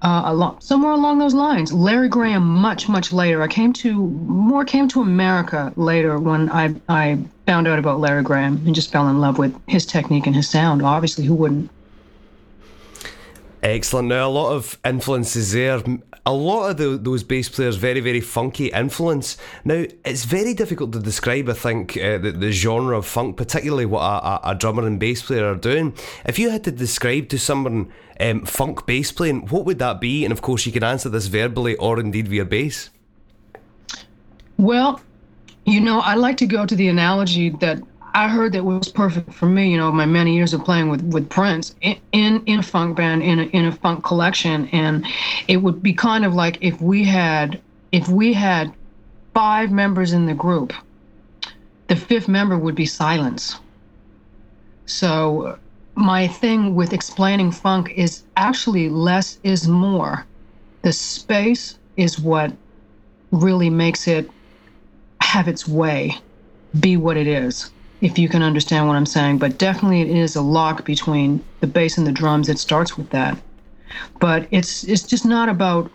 Uh, 0.04 0.24
along, 0.26 0.62
somewhere 0.62 0.92
along 0.92 1.18
those 1.18 1.34
lines. 1.34 1.74
Larry 1.74 2.08
Graham, 2.08 2.44
much 2.44 2.88
much 2.88 3.12
later. 3.12 3.42
I 3.42 3.48
came 3.48 3.74
to 3.74 3.96
more 3.96 4.64
came 4.64 4.88
to 4.90 5.02
America 5.02 5.74
later 5.76 6.20
when 6.20 6.52
I 6.52 6.76
I 6.88 7.18
found 7.48 7.68
out 7.68 7.80
about 7.80 8.00
Larry 8.00 8.22
Graham 8.22 8.62
and 8.68 8.76
just 8.76 8.92
fell 8.92 9.10
in 9.10 9.20
love 9.20 9.40
with 9.40 9.60
his 9.68 9.88
technique 9.88 10.28
and 10.28 10.36
his 10.36 10.48
sound. 10.48 10.84
Obviously, 10.84 11.26
who 11.26 11.34
wouldn't? 11.34 11.72
Excellent. 13.68 14.08
Now, 14.08 14.30
a 14.30 14.32
lot 14.32 14.54
of 14.54 14.78
influences 14.86 15.52
there. 15.52 15.84
A 16.26 16.34
lot 16.34 16.70
of 16.70 16.78
the, 16.78 16.98
those 16.98 17.24
bass 17.24 17.50
players, 17.50 17.76
very, 17.76 18.00
very 18.00 18.22
funky 18.22 18.68
influence. 18.68 19.38
Now, 19.66 19.86
it's 20.06 20.24
very 20.24 20.54
difficult 20.54 20.94
to 20.94 21.00
describe, 21.00 21.50
I 21.50 21.54
think, 21.54 21.98
uh, 21.98 22.18
the, 22.18 22.32
the, 22.32 22.52
genre 22.54 22.98
of 22.98 23.06
funk, 23.06 23.36
particularly 23.36 23.86
what 23.86 24.02
a, 24.02 24.52
a, 24.52 24.56
drummer 24.56 24.88
and 24.88 24.98
bass 24.98 25.22
player 25.22 25.46
are 25.52 25.56
doing. 25.56 25.94
If 26.26 26.40
you 26.40 26.50
had 26.50 26.64
to 26.64 26.72
describe 26.72 27.28
to 27.30 27.38
someone 27.38 27.92
um, 28.22 28.46
funk 28.46 28.86
bass 28.86 29.12
playing, 29.12 29.48
what 29.48 29.66
would 29.66 29.80
that 29.80 30.00
be? 30.00 30.24
And 30.24 30.32
of 30.32 30.42
course, 30.42 30.66
you 30.66 30.72
can 30.72 30.84
answer 30.84 31.10
this 31.10 31.28
verbally 31.28 31.76
or 31.76 32.00
indeed 32.00 32.30
via 32.30 32.46
bass. 32.46 32.90
Well, 34.58 35.02
you 35.66 35.82
know, 35.82 36.00
I 36.00 36.16
like 36.16 36.38
to 36.38 36.46
go 36.46 36.66
to 36.66 36.76
the 36.76 36.88
analogy 36.88 37.50
that 37.60 37.82
I 38.18 38.28
heard 38.30 38.54
that 38.54 38.66
was 38.66 38.88
perfect 38.92 39.32
for 39.32 39.46
me. 39.46 39.70
You 39.70 39.78
know, 39.78 39.92
my 39.92 40.08
many 40.08 40.34
years 40.34 40.52
of 40.52 40.66
playing 40.66 40.90
with 40.90 41.04
with 41.04 41.30
Prince 41.30 41.76
in 41.82 42.00
in, 42.14 42.58
a 42.58 42.64
funk 42.64 42.98
band 42.98 43.22
in 43.22 43.40
a, 43.42 43.44
in 43.44 43.66
a 43.66 43.72
funk 43.72 44.04
collection, 44.04 44.68
and 44.70 45.06
it 45.48 45.58
would 45.58 45.84
be 45.84 45.94
kind 45.94 46.26
of 46.26 46.34
like 46.34 46.58
if 46.60 46.82
we 46.82 47.04
had 47.04 47.62
if 47.92 48.10
we 48.10 48.34
had 48.34 48.74
five 49.36 49.72
members 49.72 50.14
in 50.14 50.26
the 50.26 50.34
group, 50.34 50.74
the 51.90 51.96
fifth 51.96 52.28
member 52.28 52.58
would 52.58 52.74
be 52.74 52.88
silence. 52.88 53.60
So 54.88 55.60
my 55.94 56.28
thing 56.28 56.74
with 56.74 56.94
explaining 56.94 57.52
funk 57.52 57.92
is 57.96 58.24
actually 58.36 58.90
less 58.90 59.38
is 59.44 59.68
more. 59.68 60.26
The 60.82 60.92
space 60.92 61.78
is 61.98 62.20
what 62.20 62.52
really 63.30 63.70
makes 63.70 64.08
it 64.08 64.28
have 65.22 65.48
its 65.48 65.68
way, 65.68 66.18
be 66.80 66.98
what 66.98 67.16
it 67.16 67.28
is 67.28 67.70
if 68.02 68.20
you 68.20 68.30
can 68.30 68.44
understand 68.44 68.88
what 68.88 68.96
I'm 68.96 69.06
saying. 69.06 69.38
But 69.40 69.58
definitely, 69.58 70.02
it 70.02 70.10
is 70.10 70.36
a 70.36 70.42
lock 70.42 70.86
between 70.86 71.44
the 71.60 71.68
bass 71.68 71.98
and 71.98 72.06
the 72.06 72.12
drums. 72.12 72.50
It 72.50 72.60
starts 72.60 72.98
with 72.98 73.10
that, 73.10 73.38
but 74.20 74.48
it's 74.52 74.84
it's 74.84 75.04
just 75.04 75.26
not 75.26 75.50
about 75.50 75.92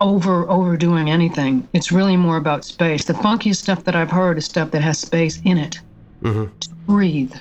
over 0.00 0.48
overdoing 0.48 1.10
anything. 1.10 1.66
It's 1.72 1.90
really 1.90 2.16
more 2.16 2.36
about 2.36 2.64
space. 2.64 3.04
The 3.04 3.14
funkiest 3.14 3.56
stuff 3.56 3.84
that 3.84 3.96
I've 3.96 4.10
heard 4.10 4.38
is 4.38 4.44
stuff 4.44 4.70
that 4.72 4.82
has 4.82 4.98
space 4.98 5.40
in 5.44 5.58
it 5.58 5.80
mm-hmm. 6.22 6.56
to 6.58 6.68
breathe. 6.86 7.34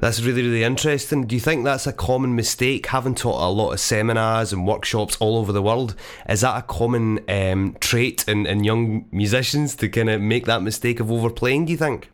That's 0.00 0.22
really, 0.22 0.42
really 0.42 0.62
interesting. 0.62 1.26
Do 1.26 1.34
you 1.34 1.40
think 1.40 1.64
that's 1.64 1.86
a 1.86 1.92
common 1.92 2.36
mistake? 2.36 2.86
Having 2.86 3.16
taught 3.16 3.44
a 3.44 3.50
lot 3.50 3.72
of 3.72 3.80
seminars 3.80 4.52
and 4.52 4.66
workshops 4.66 5.16
all 5.18 5.36
over 5.36 5.52
the 5.52 5.62
world, 5.62 5.96
is 6.28 6.42
that 6.42 6.56
a 6.56 6.62
common 6.62 7.18
um, 7.28 7.76
trait 7.80 8.24
in, 8.28 8.46
in 8.46 8.62
young 8.62 9.06
musicians 9.10 9.74
to 9.76 9.88
kind 9.88 10.08
of 10.08 10.20
make 10.20 10.46
that 10.46 10.62
mistake 10.62 11.00
of 11.00 11.10
overplaying, 11.10 11.64
do 11.64 11.72
you 11.72 11.78
think? 11.78 12.10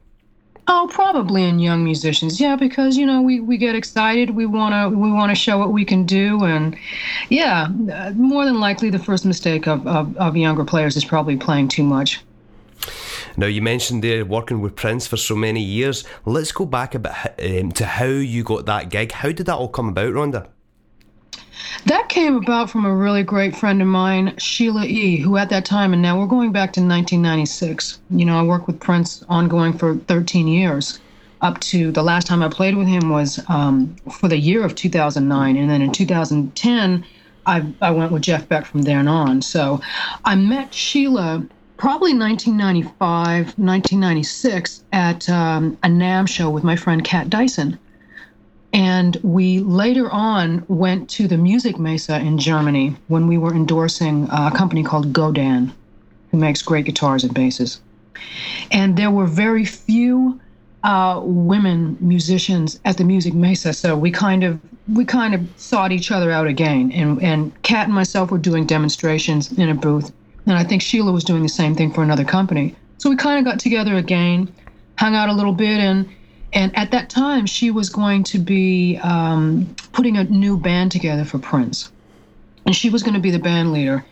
Oh, 0.66 0.88
probably 0.90 1.44
in 1.44 1.58
young 1.58 1.84
musicians, 1.84 2.40
yeah, 2.40 2.56
because 2.56 2.96
you 2.96 3.04
know 3.04 3.20
we, 3.20 3.38
we 3.38 3.58
get 3.58 3.74
excited, 3.74 4.30
we 4.30 4.46
wanna 4.46 4.88
we 4.88 5.12
wanna 5.12 5.34
show 5.34 5.58
what 5.58 5.72
we 5.72 5.84
can 5.84 6.06
do, 6.06 6.42
and 6.42 6.74
yeah, 7.28 7.68
uh, 7.92 8.12
more 8.12 8.46
than 8.46 8.60
likely 8.60 8.88
the 8.88 8.98
first 8.98 9.26
mistake 9.26 9.68
of, 9.68 9.86
of, 9.86 10.16
of 10.16 10.38
younger 10.38 10.64
players 10.64 10.96
is 10.96 11.04
probably 11.04 11.36
playing 11.36 11.68
too 11.68 11.82
much. 11.82 12.22
Now, 13.36 13.46
you 13.46 13.62
mentioned 13.62 14.04
there 14.04 14.24
working 14.24 14.60
with 14.60 14.76
Prince 14.76 15.06
for 15.06 15.16
so 15.16 15.34
many 15.34 15.60
years. 15.60 16.04
Let's 16.24 16.52
go 16.52 16.66
back 16.66 16.94
a 16.94 16.98
bit 16.98 17.12
um, 17.62 17.72
to 17.72 17.84
how 17.84 18.06
you 18.06 18.44
got 18.44 18.66
that 18.66 18.90
gig. 18.90 19.12
How 19.12 19.32
did 19.32 19.46
that 19.46 19.56
all 19.56 19.68
come 19.68 19.88
about, 19.88 20.12
Rhonda? 20.12 20.48
That 21.86 22.08
came 22.08 22.36
about 22.36 22.70
from 22.70 22.84
a 22.84 22.94
really 22.94 23.22
great 23.22 23.56
friend 23.56 23.82
of 23.82 23.88
mine, 23.88 24.36
Sheila 24.38 24.84
E., 24.86 25.18
who 25.18 25.36
at 25.36 25.50
that 25.50 25.64
time, 25.64 25.92
and 25.92 26.00
now 26.00 26.18
we're 26.18 26.26
going 26.26 26.52
back 26.52 26.72
to 26.74 26.80
1996. 26.80 28.00
You 28.10 28.24
know, 28.24 28.38
I 28.38 28.42
worked 28.42 28.66
with 28.66 28.80
Prince 28.80 29.24
ongoing 29.28 29.76
for 29.76 29.96
13 29.96 30.48
years. 30.48 31.00
Up 31.42 31.60
to 31.60 31.92
the 31.92 32.02
last 32.02 32.26
time 32.26 32.42
I 32.42 32.48
played 32.48 32.76
with 32.76 32.86
him 32.86 33.10
was 33.10 33.38
um, 33.48 33.96
for 34.10 34.28
the 34.28 34.38
year 34.38 34.64
of 34.64 34.74
2009. 34.74 35.56
And 35.56 35.68
then 35.68 35.82
in 35.82 35.92
2010, 35.92 37.04
I, 37.46 37.66
I 37.82 37.90
went 37.90 38.12
with 38.12 38.22
Jeff 38.22 38.48
Beck 38.48 38.64
from 38.64 38.82
then 38.82 39.06
on. 39.06 39.42
So 39.42 39.80
I 40.24 40.36
met 40.36 40.72
Sheila 40.72 41.46
probably 41.76 42.16
1995, 42.16 43.58
1996 43.58 44.84
at 44.92 45.28
um, 45.28 45.76
a 45.82 45.88
NAMM 45.88 46.28
show 46.28 46.50
with 46.50 46.64
my 46.64 46.76
friend 46.76 47.04
Kat 47.04 47.28
Dyson. 47.28 47.78
And 48.72 49.16
we 49.22 49.60
later 49.60 50.10
on 50.10 50.64
went 50.66 51.08
to 51.10 51.28
the 51.28 51.36
Musikmesse 51.36 52.20
in 52.20 52.38
Germany 52.38 52.96
when 53.06 53.28
we 53.28 53.38
were 53.38 53.54
endorsing 53.54 54.28
a 54.32 54.50
company 54.50 54.82
called 54.82 55.12
Godin, 55.12 55.72
who 56.30 56.38
makes 56.38 56.60
great 56.62 56.84
guitars 56.84 57.22
and 57.22 57.32
basses. 57.32 57.80
And 58.72 58.96
there 58.96 59.10
were 59.10 59.26
very 59.26 59.64
few 59.64 60.40
uh, 60.82 61.20
women 61.22 61.96
musicians 62.00 62.80
at 62.84 62.98
the 62.98 63.04
Musikmesse, 63.04 63.74
so 63.74 63.96
we 63.96 64.10
kind 64.10 64.44
of 64.44 64.60
we 64.92 65.04
kind 65.04 65.34
of 65.34 65.48
sought 65.56 65.92
each 65.92 66.10
other 66.10 66.30
out 66.30 66.46
again. 66.46 66.92
And 66.92 67.22
and 67.22 67.62
Kat 67.62 67.86
and 67.86 67.94
myself 67.94 68.30
were 68.30 68.38
doing 68.38 68.66
demonstrations 68.66 69.50
in 69.52 69.68
a 69.68 69.74
booth, 69.74 70.12
and 70.46 70.56
I 70.56 70.64
think 70.64 70.82
Sheila 70.82 71.12
was 71.12 71.24
doing 71.24 71.42
the 71.42 71.48
same 71.48 71.74
thing 71.74 71.92
for 71.92 72.02
another 72.02 72.24
company. 72.24 72.74
So 72.98 73.10
we 73.10 73.16
kind 73.16 73.38
of 73.38 73.44
got 73.44 73.60
together 73.60 73.96
again, 73.96 74.52
hung 74.98 75.14
out 75.14 75.28
a 75.28 75.32
little 75.32 75.52
bit, 75.52 75.80
and 75.80 76.08
and 76.52 76.76
at 76.76 76.92
that 76.92 77.10
time, 77.10 77.46
she 77.46 77.72
was 77.72 77.90
going 77.90 78.22
to 78.24 78.38
be 78.38 78.96
um, 79.02 79.74
putting 79.92 80.16
a 80.16 80.24
new 80.24 80.56
band 80.56 80.92
together 80.92 81.24
for 81.24 81.38
Prince. 81.38 81.90
And 82.64 82.74
she 82.76 82.90
was 82.90 83.02
going 83.02 83.14
to 83.14 83.20
be 83.20 83.32
the 83.32 83.40
band 83.40 83.72
leader. 83.72 84.04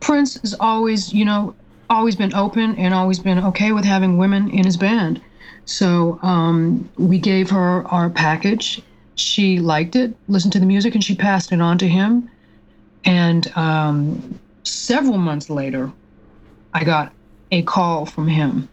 Prince 0.00 0.40
has 0.40 0.54
always, 0.58 1.12
you 1.12 1.26
know, 1.26 1.54
always 1.90 2.16
been 2.16 2.34
open 2.34 2.74
and 2.76 2.94
always 2.94 3.18
been 3.18 3.38
okay 3.38 3.72
with 3.72 3.84
having 3.84 4.16
women 4.16 4.48
in 4.50 4.64
his 4.64 4.78
band. 4.78 5.20
So 5.66 6.18
um, 6.22 6.88
we 6.96 7.18
gave 7.18 7.50
her 7.50 7.86
our 7.88 8.08
package. 8.08 8.80
She 9.16 9.60
liked 9.60 9.94
it, 9.94 10.14
listened 10.26 10.54
to 10.54 10.60
the 10.60 10.66
music, 10.66 10.94
and 10.94 11.04
she 11.04 11.14
passed 11.14 11.52
it 11.52 11.60
on 11.60 11.78
to 11.78 11.88
him. 11.88 12.30
And 13.04 13.52
um, 13.56 14.40
several 14.64 15.18
months 15.18 15.48
later, 15.48 15.92
I 16.72 16.84
got 16.84 17.12
a 17.52 17.62
call 17.62 18.06
from 18.06 18.26
him. 18.26 18.68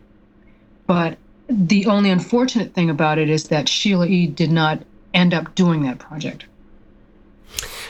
But 0.87 1.17
the 1.47 1.85
only 1.85 2.09
unfortunate 2.09 2.73
thing 2.73 2.89
about 2.89 3.17
it 3.17 3.29
is 3.29 3.49
that 3.49 3.69
Sheila 3.69 4.07
E. 4.07 4.27
did 4.27 4.51
not 4.51 4.81
end 5.13 5.33
up 5.33 5.53
doing 5.55 5.83
that 5.83 5.99
project. 5.99 6.45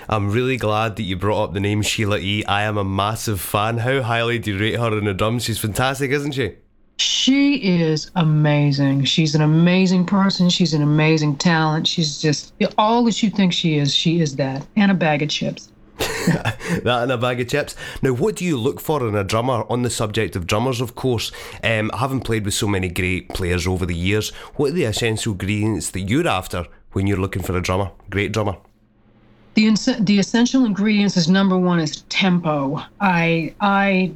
I'm 0.09 0.31
really 0.31 0.57
glad 0.57 0.95
that 0.95 1.03
you 1.03 1.15
brought 1.15 1.43
up 1.43 1.53
the 1.53 1.59
name 1.59 1.81
Sheila 1.81 2.17
E. 2.17 2.43
I 2.45 2.63
am 2.63 2.77
a 2.77 2.83
massive 2.83 3.39
fan. 3.39 3.77
How 3.77 4.01
highly 4.01 4.39
do 4.39 4.53
you 4.53 4.59
rate 4.59 4.79
her 4.79 4.97
in 4.97 5.05
the 5.05 5.13
drums? 5.13 5.43
She's 5.43 5.59
fantastic, 5.59 6.11
isn't 6.11 6.33
she? 6.33 6.55
She 6.97 7.55
is 7.55 8.11
amazing. 8.15 9.05
She's 9.05 9.33
an 9.33 9.41
amazing 9.41 10.05
person. 10.05 10.49
She's 10.49 10.73
an 10.73 10.81
amazing 10.81 11.37
talent. 11.37 11.87
She's 11.87 12.21
just 12.21 12.53
all 12.77 13.03
that 13.05 13.23
you 13.23 13.29
think 13.29 13.53
she 13.53 13.77
is. 13.77 13.93
She 13.93 14.21
is 14.21 14.35
that, 14.35 14.65
and 14.75 14.91
a 14.91 14.95
bag 14.95 15.21
of 15.21 15.29
chips. 15.29 15.70
that 16.83 16.99
and 17.03 17.11
a 17.11 17.17
bag 17.17 17.39
of 17.41 17.47
chips. 17.47 17.75
Now, 18.01 18.13
what 18.13 18.35
do 18.35 18.45
you 18.45 18.57
look 18.57 18.79
for 18.79 19.07
in 19.07 19.15
a 19.15 19.23
drummer? 19.23 19.65
On 19.69 19.81
the 19.81 19.89
subject 19.89 20.35
of 20.35 20.47
drummers, 20.47 20.81
of 20.81 20.95
course, 20.95 21.31
um, 21.63 21.91
having 21.93 22.21
played 22.21 22.45
with 22.45 22.53
so 22.53 22.67
many 22.67 22.89
great 22.89 23.29
players 23.29 23.67
over 23.67 23.85
the 23.85 23.95
years, 23.95 24.29
what 24.55 24.71
are 24.71 24.73
the 24.73 24.85
essential 24.85 25.33
ingredients 25.33 25.91
that 25.91 26.01
you're 26.01 26.27
after 26.27 26.65
when 26.93 27.07
you're 27.07 27.17
looking 27.17 27.43
for 27.43 27.55
a 27.55 27.61
drummer, 27.61 27.91
great 28.09 28.31
drummer? 28.31 28.57
The 29.53 29.97
the 29.99 30.17
essential 30.17 30.65
ingredients 30.65 31.17
is 31.17 31.27
number 31.27 31.57
one 31.57 31.79
is 31.79 32.01
tempo. 32.03 32.81
I 33.01 33.53
I 33.59 34.11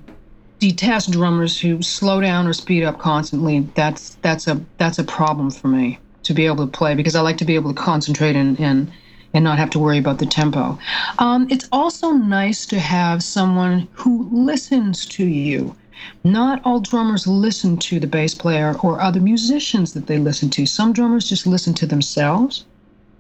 detest 0.60 1.12
drummers 1.12 1.60
who 1.60 1.82
slow 1.82 2.22
down 2.22 2.48
or 2.48 2.54
speed 2.54 2.84
up 2.84 3.00
constantly. 3.00 3.60
That's 3.76 4.16
that's 4.22 4.48
a 4.48 4.62
that's 4.78 4.98
a 4.98 5.04
problem 5.04 5.52
for 5.52 5.68
me 5.68 6.00
to 6.24 6.34
be 6.34 6.46
able 6.46 6.66
to 6.66 6.72
play 6.72 6.96
because 6.96 7.16
I 7.16 7.22
like 7.22 7.38
to 7.38 7.46
be 7.46 7.56
able 7.56 7.74
to 7.74 7.82
concentrate 7.82 8.36
and 8.36 8.60
and 8.60 8.92
and 9.36 9.44
not 9.44 9.60
have 9.60 9.70
to 9.70 9.80
worry 9.80 9.98
about 9.98 10.18
the 10.18 10.26
tempo. 10.26 10.80
Um, 11.20 11.46
it's 11.52 11.68
also 11.72 12.12
nice 12.12 12.66
to 12.68 12.80
have 12.80 13.22
someone 13.22 13.88
who 13.92 14.30
listens 14.32 15.06
to 15.08 15.26
you. 15.26 15.76
Not 16.24 16.62
all 16.64 16.80
drummers 16.80 17.28
listen 17.28 17.78
to 17.78 18.00
the 18.00 18.08
bass 18.08 18.34
player 18.34 18.76
or 18.82 19.02
other 19.02 19.20
musicians 19.20 19.94
that 19.94 20.08
they 20.08 20.18
listen 20.20 20.50
to. 20.52 20.66
Some 20.66 20.94
drummers 20.94 21.28
just 21.28 21.46
listen 21.46 21.74
to 21.76 21.86
themselves, 21.86 22.66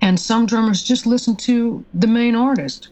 and 0.01 0.19
some 0.19 0.45
drummers 0.45 0.84
just 0.84 1.05
listen 1.05 1.36
to 1.38 1.84
the 1.93 2.07
main 2.07 2.36
artist 2.36 2.88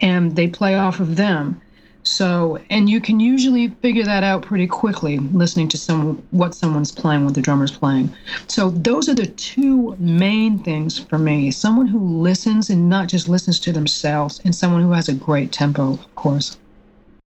and 0.00 0.36
they 0.36 0.48
play 0.48 0.74
off 0.74 1.00
of 1.00 1.16
them. 1.16 1.60
So, 2.02 2.58
and 2.70 2.88
you 2.88 3.00
can 3.00 3.20
usually 3.20 3.68
figure 3.82 4.04
that 4.04 4.24
out 4.24 4.42
pretty 4.42 4.66
quickly 4.66 5.18
listening 5.18 5.68
to 5.68 5.78
some 5.78 6.22
what 6.30 6.54
someone's 6.54 6.92
playing, 6.92 7.24
what 7.24 7.34
the 7.34 7.42
drummer's 7.42 7.70
playing. 7.70 8.14
So, 8.48 8.70
those 8.70 9.08
are 9.08 9.14
the 9.14 9.26
two 9.26 9.96
main 9.98 10.58
things 10.58 10.98
for 10.98 11.18
me. 11.18 11.50
Someone 11.50 11.86
who 11.86 11.98
listens 11.98 12.70
and 12.70 12.88
not 12.88 13.08
just 13.08 13.28
listens 13.28 13.60
to 13.60 13.72
themselves, 13.72 14.40
and 14.44 14.54
someone 14.54 14.82
who 14.82 14.92
has 14.92 15.08
a 15.08 15.14
great 15.14 15.52
tempo, 15.52 15.92
of 15.92 16.14
course. 16.14 16.56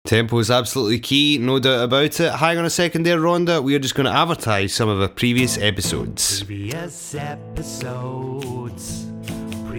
Tempo 0.06 0.38
is 0.38 0.52
absolutely 0.52 1.00
key, 1.00 1.40
no 1.40 1.58
doubt 1.58 1.84
about 1.84 2.20
it. 2.20 2.34
Hang 2.34 2.60
on 2.60 2.66
a 2.66 2.70
second 2.70 3.04
there, 3.04 3.18
Rhonda. 3.18 3.64
We 3.64 3.74
are 3.76 3.80
just 3.80 3.96
going 3.96 4.06
to 4.06 4.12
advertise 4.12 4.72
some 4.72 4.88
of 4.88 5.02
our 5.02 5.08
previous 5.08 5.58
episodes. 5.58 6.44
Previous 6.44 7.16
episodes. 7.16 9.06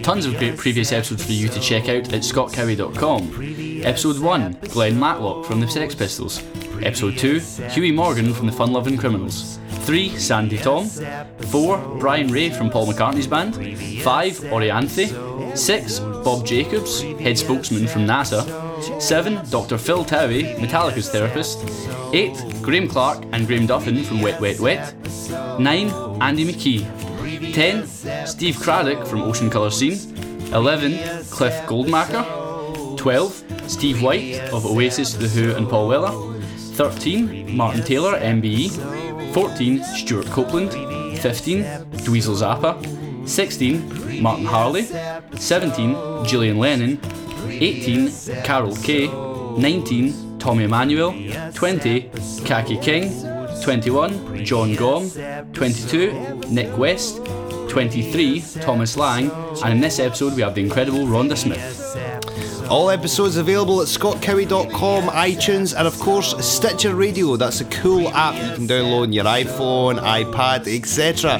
Tons 0.03 0.25
of 0.25 0.37
great 0.37 0.57
previous 0.57 0.91
episodes 0.91 1.25
for 1.25 1.31
you 1.31 1.47
to 1.47 1.59
check 1.61 1.83
out 1.83 2.13
at 2.13 2.21
scottcowie.com. 2.21 3.66
Episode 3.83 4.19
1 4.19 4.57
Glenn 4.69 4.99
Matlock 4.99 5.45
from 5.45 5.59
the 5.59 5.67
Sex 5.67 5.93
Pistols. 5.93 6.43
Episode 6.81 7.17
2 7.17 7.39
Huey 7.69 7.91
Morgan 7.91 8.33
from 8.33 8.47
the 8.47 8.51
Fun 8.51 8.71
Loving 8.71 8.97
Criminals. 8.97 9.59
3 9.81 10.17
Sandi 10.17 10.57
Thom. 10.57 10.87
4 10.87 11.97
Brian 11.99 12.27
Ray 12.27 12.49
from 12.49 12.69
Paul 12.69 12.87
McCartney's 12.87 13.27
band. 13.27 13.55
5 13.55 14.33
Orianthi. 14.51 15.57
6 15.57 15.99
Bob 15.99 16.45
Jacobs, 16.45 17.01
head 17.01 17.37
spokesman 17.37 17.87
from 17.87 18.05
NASA. 18.05 19.01
7 19.01 19.49
Dr. 19.49 19.77
Phil 19.77 20.03
Towle, 20.05 20.43
Metallica's 20.59 21.09
therapist. 21.09 21.59
8 22.13 22.61
Graeme 22.61 22.87
Clark 22.87 23.23
and 23.31 23.47
Graeme 23.47 23.67
Duffin 23.67 24.03
from 24.03 24.21
Wet 24.21 24.39
Wet 24.39 24.59
Wet. 24.59 24.93
9 25.59 25.89
Andy 26.21 26.45
McKee. 26.45 27.53
10. 27.53 27.87
Steve 28.27 28.55
Cradock 28.55 29.07
from 29.07 29.21
Ocean 29.23 29.49
Colour 29.49 29.71
Scene. 29.71 29.97
11. 30.53 31.25
Cliff 31.29 31.53
Goldmacher. 31.65 32.97
12. 32.97 33.56
Steve 33.67 34.01
White 34.01 34.39
of 34.53 34.65
Oasis, 34.65 35.13
The 35.13 35.27
Who, 35.27 35.55
and 35.55 35.69
Paul 35.69 35.87
Weller. 35.87 36.11
13. 36.75 37.55
Martin 37.55 37.83
Taylor, 37.83 38.19
MBE. 38.19 39.33
14. 39.33 39.83
Stewart 39.83 40.25
Copeland. 40.27 40.71
15. 41.19 41.63
Dweezil 42.03 42.35
Zappa. 42.35 43.27
16. 43.27 44.21
Martin 44.21 44.45
Harley. 44.45 44.83
17. 45.37 46.25
Gillian 46.25 46.57
Lennon. 46.59 46.99
18. 47.47 48.11
Carol 48.43 48.75
Kaye. 48.77 49.07
19. 49.57 50.37
Tommy 50.39 50.63
Emmanuel. 50.63 51.13
20. 51.53 52.11
Kaki 52.45 52.77
King. 52.77 53.11
21. 53.63 54.45
Jon 54.45 54.75
Gomm. 54.75 55.53
22. 55.53 56.41
Nick 56.49 56.77
West. 56.77 57.21
23, 57.77 58.41
Thomas 58.61 58.97
Lang, 58.97 59.29
and 59.63 59.73
in 59.73 59.79
this 59.79 59.99
episode 59.99 60.33
we 60.33 60.41
have 60.41 60.55
the 60.55 60.61
incredible 60.61 60.99
Rhonda 60.99 61.37
Smith. 61.37 62.16
All 62.69 62.89
episodes 62.89 63.37
available 63.37 63.81
at 63.81 63.87
scottcowie.com, 63.87 65.03
iTunes, 65.09 65.77
and 65.77 65.87
of 65.87 65.97
course 65.99 66.35
Stitcher 66.45 66.95
Radio. 66.95 67.37
That's 67.37 67.61
a 67.61 67.65
cool 67.65 68.09
app 68.09 68.35
you 68.35 68.55
can 68.55 68.67
download 68.67 69.03
on 69.03 69.13
your 69.13 69.23
iPhone, 69.23 69.99
iPad, 69.99 70.67
etc. 70.67 71.39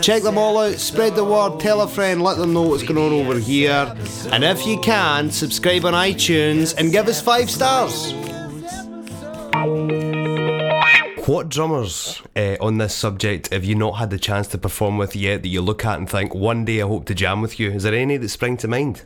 Check 0.00 0.22
them 0.22 0.38
all 0.38 0.56
out, 0.58 0.74
spread 0.74 1.16
the 1.16 1.24
word, 1.24 1.58
tell 1.58 1.80
a 1.80 1.88
friend, 1.88 2.22
let 2.22 2.38
them 2.38 2.52
know 2.52 2.62
what's 2.62 2.84
going 2.84 2.96
on 2.96 3.12
over 3.12 3.40
here. 3.40 3.92
And 4.30 4.44
if 4.44 4.64
you 4.66 4.78
can, 4.78 5.32
subscribe 5.32 5.84
on 5.84 5.94
iTunes 5.94 6.76
and 6.78 6.92
give 6.92 7.08
us 7.08 7.20
five 7.20 7.50
stars. 7.50 8.12
What 11.26 11.48
drummers 11.48 12.22
uh, 12.36 12.56
on 12.60 12.78
this 12.78 12.94
subject 12.94 13.52
have 13.52 13.64
you 13.64 13.74
not 13.74 13.92
had 13.98 14.10
the 14.10 14.18
chance 14.18 14.46
to 14.48 14.58
perform 14.58 14.96
with 14.96 15.16
yet 15.16 15.42
that 15.42 15.48
you 15.48 15.60
look 15.60 15.84
at 15.84 15.98
and 15.98 16.08
think, 16.08 16.34
one 16.34 16.64
day 16.64 16.80
I 16.80 16.86
hope 16.86 17.04
to 17.06 17.14
jam 17.14 17.42
with 17.42 17.58
you? 17.58 17.72
Is 17.72 17.82
there 17.82 17.92
any 17.94 18.16
that 18.16 18.28
spring 18.28 18.56
to 18.58 18.68
mind? 18.68 19.02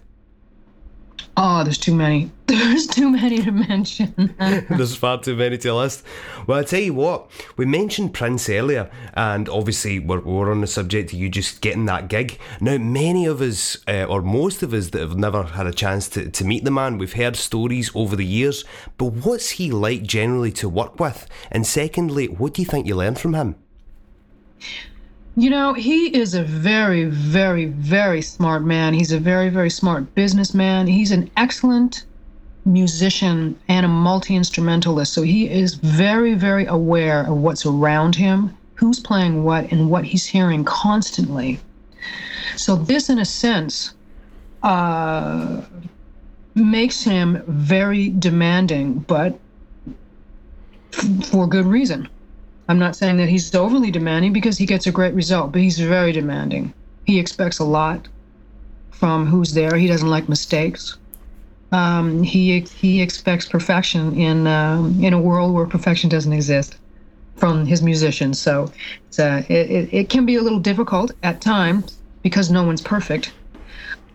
Oh, 1.34 1.64
there's 1.64 1.78
too 1.78 1.94
many. 1.94 2.30
There's 2.46 2.86
too 2.86 3.10
many 3.10 3.42
to 3.42 3.50
mention. 3.50 4.34
There's 4.68 4.94
far 4.94 5.18
too 5.18 5.34
many 5.34 5.56
to 5.58 5.74
list. 5.74 6.04
Well, 6.46 6.58
I 6.58 6.64
tell 6.64 6.80
you 6.80 6.92
what, 6.92 7.30
we 7.56 7.64
mentioned 7.64 8.12
Prince 8.12 8.50
earlier, 8.50 8.90
and 9.14 9.48
obviously 9.48 9.98
we're, 9.98 10.20
we're 10.20 10.50
on 10.50 10.60
the 10.60 10.66
subject 10.66 11.14
of 11.14 11.18
you 11.18 11.30
just 11.30 11.62
getting 11.62 11.86
that 11.86 12.08
gig. 12.08 12.38
Now, 12.60 12.76
many 12.76 13.24
of 13.24 13.40
us, 13.40 13.78
uh, 13.88 14.04
or 14.04 14.20
most 14.20 14.62
of 14.62 14.74
us 14.74 14.90
that 14.90 15.00
have 15.00 15.16
never 15.16 15.44
had 15.44 15.66
a 15.66 15.72
chance 15.72 16.08
to, 16.10 16.28
to 16.30 16.44
meet 16.44 16.64
the 16.64 16.70
man, 16.70 16.98
we've 16.98 17.14
heard 17.14 17.36
stories 17.36 17.90
over 17.94 18.16
the 18.16 18.26
years, 18.26 18.64
but 18.98 19.06
what's 19.06 19.50
he 19.50 19.70
like 19.70 20.02
generally 20.02 20.52
to 20.52 20.68
work 20.68 21.00
with? 21.00 21.26
And 21.50 21.66
secondly, 21.66 22.26
what 22.26 22.52
do 22.52 22.62
you 22.62 22.66
think 22.66 22.86
you 22.86 22.96
learned 22.96 23.18
from 23.18 23.32
him? 23.32 23.54
You 25.34 25.48
know, 25.48 25.72
he 25.72 26.14
is 26.14 26.34
a 26.34 26.42
very, 26.42 27.04
very, 27.04 27.64
very 27.64 28.20
smart 28.20 28.64
man. 28.64 28.92
He's 28.92 29.12
a 29.12 29.18
very, 29.18 29.48
very 29.48 29.70
smart 29.70 30.14
businessman. 30.14 30.86
He's 30.86 31.10
an 31.10 31.30
excellent 31.38 32.04
musician 32.66 33.58
and 33.66 33.86
a 33.86 33.88
multi 33.88 34.36
instrumentalist. 34.36 35.12
So 35.12 35.22
he 35.22 35.48
is 35.48 35.74
very, 35.74 36.34
very 36.34 36.66
aware 36.66 37.22
of 37.22 37.38
what's 37.38 37.64
around 37.64 38.16
him, 38.16 38.56
who's 38.74 39.00
playing 39.00 39.42
what, 39.42 39.72
and 39.72 39.90
what 39.90 40.04
he's 40.04 40.26
hearing 40.26 40.64
constantly. 40.64 41.60
So, 42.56 42.76
this, 42.76 43.08
in 43.08 43.18
a 43.18 43.24
sense, 43.24 43.94
uh, 44.62 45.62
makes 46.54 47.04
him 47.04 47.42
very 47.46 48.10
demanding, 48.10 48.98
but 48.98 49.38
f- 50.92 51.26
for 51.28 51.46
good 51.46 51.64
reason. 51.64 52.08
I'm 52.68 52.78
not 52.78 52.96
saying 52.96 53.16
that 53.18 53.28
he's 53.28 53.54
overly 53.54 53.90
demanding 53.90 54.32
because 54.32 54.56
he 54.56 54.66
gets 54.66 54.86
a 54.86 54.92
great 54.92 55.14
result, 55.14 55.52
but 55.52 55.60
he's 55.60 55.78
very 55.78 56.12
demanding. 56.12 56.72
He 57.04 57.18
expects 57.18 57.58
a 57.58 57.64
lot 57.64 58.08
from 58.90 59.26
who's 59.26 59.52
there. 59.54 59.76
He 59.76 59.88
doesn't 59.88 60.08
like 60.08 60.28
mistakes. 60.28 60.96
Um, 61.72 62.22
he 62.22 62.60
he 62.60 63.00
expects 63.00 63.46
perfection 63.48 64.14
in 64.14 64.46
um, 64.46 65.02
in 65.02 65.12
a 65.12 65.20
world 65.20 65.54
where 65.54 65.66
perfection 65.66 66.08
doesn't 66.08 66.32
exist 66.32 66.76
from 67.36 67.66
his 67.66 67.82
musicians. 67.82 68.38
So 68.38 68.70
uh, 69.18 69.42
it, 69.48 69.88
it 69.92 70.08
can 70.08 70.26
be 70.26 70.36
a 70.36 70.42
little 70.42 70.60
difficult 70.60 71.12
at 71.22 71.40
times 71.40 71.98
because 72.22 72.50
no 72.50 72.62
one's 72.62 72.82
perfect. 72.82 73.32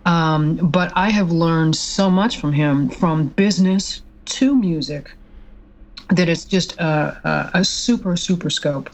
Um, 0.06 0.56
but 0.56 0.94
I 0.96 1.10
have 1.10 1.32
learned 1.32 1.76
so 1.76 2.10
much 2.10 2.38
from 2.38 2.54
him, 2.54 2.90
from 2.90 3.28
business 3.28 4.02
to 4.26 4.56
music, 4.56 5.12
that 6.10 6.30
it's 6.30 6.46
just 6.46 6.78
a, 6.80 7.52
a, 7.54 7.60
a, 7.60 7.66
super 7.66 8.16
super 8.16 8.50
scope. 8.50 8.90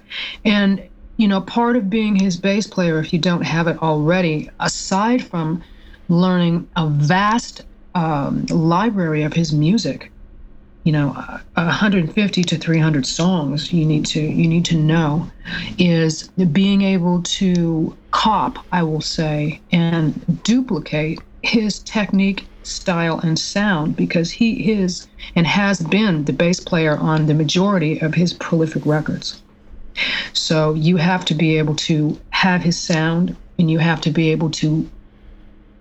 And 0.45 0.81
you 1.17 1.27
know 1.27 1.41
part 1.41 1.75
of 1.75 1.89
being 1.89 2.15
his 2.15 2.37
bass 2.37 2.67
player 2.67 2.99
if 2.99 3.13
you 3.13 3.19
don't 3.19 3.43
have 3.43 3.67
it 3.67 3.81
already 3.81 4.49
aside 4.59 5.23
from 5.23 5.63
learning 6.09 6.67
a 6.75 6.87
vast 6.87 7.61
um, 7.95 8.45
library 8.47 9.23
of 9.23 9.33
his 9.33 9.53
music 9.53 10.11
you 10.83 10.91
know 10.91 11.09
150 11.53 12.43
to 12.43 12.57
300 12.57 13.05
songs 13.05 13.71
you 13.71 13.85
need 13.85 14.05
to 14.05 14.21
you 14.21 14.47
need 14.47 14.65
to 14.65 14.75
know 14.75 15.29
is 15.77 16.27
being 16.51 16.81
able 16.81 17.21
to 17.23 17.95
cop 18.11 18.65
i 18.71 18.81
will 18.81 19.01
say 19.01 19.61
and 19.71 20.43
duplicate 20.43 21.19
his 21.41 21.79
technique 21.79 22.47
style 22.63 23.19
and 23.19 23.37
sound 23.37 23.95
because 23.95 24.31
he 24.31 24.71
is 24.71 25.07
and 25.35 25.45
has 25.47 25.81
been 25.81 26.25
the 26.25 26.33
bass 26.33 26.59
player 26.59 26.97
on 26.97 27.25
the 27.25 27.33
majority 27.33 27.99
of 27.99 28.13
his 28.13 28.33
prolific 28.33 28.85
records. 28.85 29.41
So 30.33 30.73
you 30.73 30.97
have 30.97 31.25
to 31.25 31.35
be 31.35 31.57
able 31.57 31.75
to 31.75 32.19
have 32.31 32.61
his 32.61 32.79
sound 32.79 33.35
and 33.59 33.69
you 33.69 33.79
have 33.79 34.01
to 34.01 34.09
be 34.09 34.31
able 34.31 34.49
to 34.51 34.89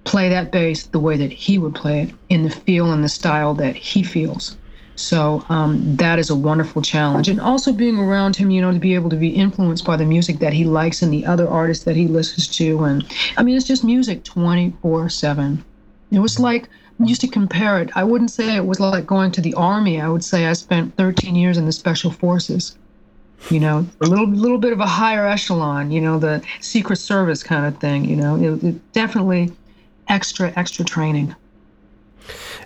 play 0.05 0.29
that 0.29 0.53
bass 0.53 0.87
the 0.87 1.01
way 1.01 1.17
that 1.17 1.33
he 1.33 1.59
would 1.59 1.75
play 1.75 2.03
it 2.03 2.15
in 2.29 2.43
the 2.43 2.51
feel 2.51 2.93
and 2.93 3.03
the 3.03 3.09
style 3.09 3.55
that 3.55 3.77
he 3.77 4.03
feels. 4.03 4.57
So 4.97 5.45
um, 5.49 5.97
that 5.97 6.19
is 6.19 6.29
a 6.29 6.35
wonderful 6.35 6.83
challenge. 6.83 7.29
And 7.29 7.41
also 7.41 7.73
being 7.73 7.99
around 7.99 8.37
him, 8.37 8.51
you 8.51 8.61
know, 8.61 8.73
to 8.73 8.79
be 8.79 8.95
able 8.95 9.11
to 9.11 9.17
be 9.17 9.31
influenced 9.31 9.85
by 9.85 9.97
the 9.97 10.05
music 10.05 10.39
that 10.41 10.53
he 10.53 10.65
likes 10.65 11.03
and 11.03 11.13
the 11.13 11.25
other 11.25 11.49
artists 11.49 11.85
that 11.85 11.97
he 11.97 12.07
listens 12.07 12.49
to. 12.57 12.85
And 12.85 13.05
I 13.37 13.43
mean, 13.43 13.57
it's 13.57 13.67
just 13.67 13.85
music 13.85 14.23
24 14.25 15.09
7. 15.09 15.65
It 16.13 16.21
was 16.21 16.39
like 16.39 16.69
used 17.01 17.23
to 17.23 17.29
compare 17.29 17.81
it. 17.81 17.91
I 17.97 18.05
wouldn't 18.05 18.31
say 18.31 18.55
it 18.55 18.67
was 18.67 18.79
like 18.79 19.07
going 19.07 19.33
to 19.33 19.41
the 19.41 19.55
army. 19.55 20.01
I 20.01 20.09
would 20.09 20.25
say 20.25 20.47
I 20.47 20.53
spent 20.53 20.97
13 20.97 21.35
years 21.35 21.57
in 21.57 21.67
the 21.67 21.73
special 21.73 22.11
forces. 22.11 22.77
You 23.51 23.59
know, 23.59 23.87
a 24.01 24.07
little 24.07 24.29
little 24.29 24.59
bit 24.59 24.73
of 24.73 24.79
a 24.79 24.87
higher 24.87 25.27
echelon. 25.27 25.91
You 25.91 26.01
know, 26.01 26.19
the 26.19 26.43
Secret 26.61 26.97
Service 26.97 27.43
kind 27.43 27.67
of 27.67 27.81
thing. 27.81 28.05
You 28.05 28.15
know, 28.15 28.37
it, 28.37 28.63
it 28.63 28.93
definitely 28.93 29.51
extra 30.09 30.53
extra 30.55 30.85
training. 30.85 31.35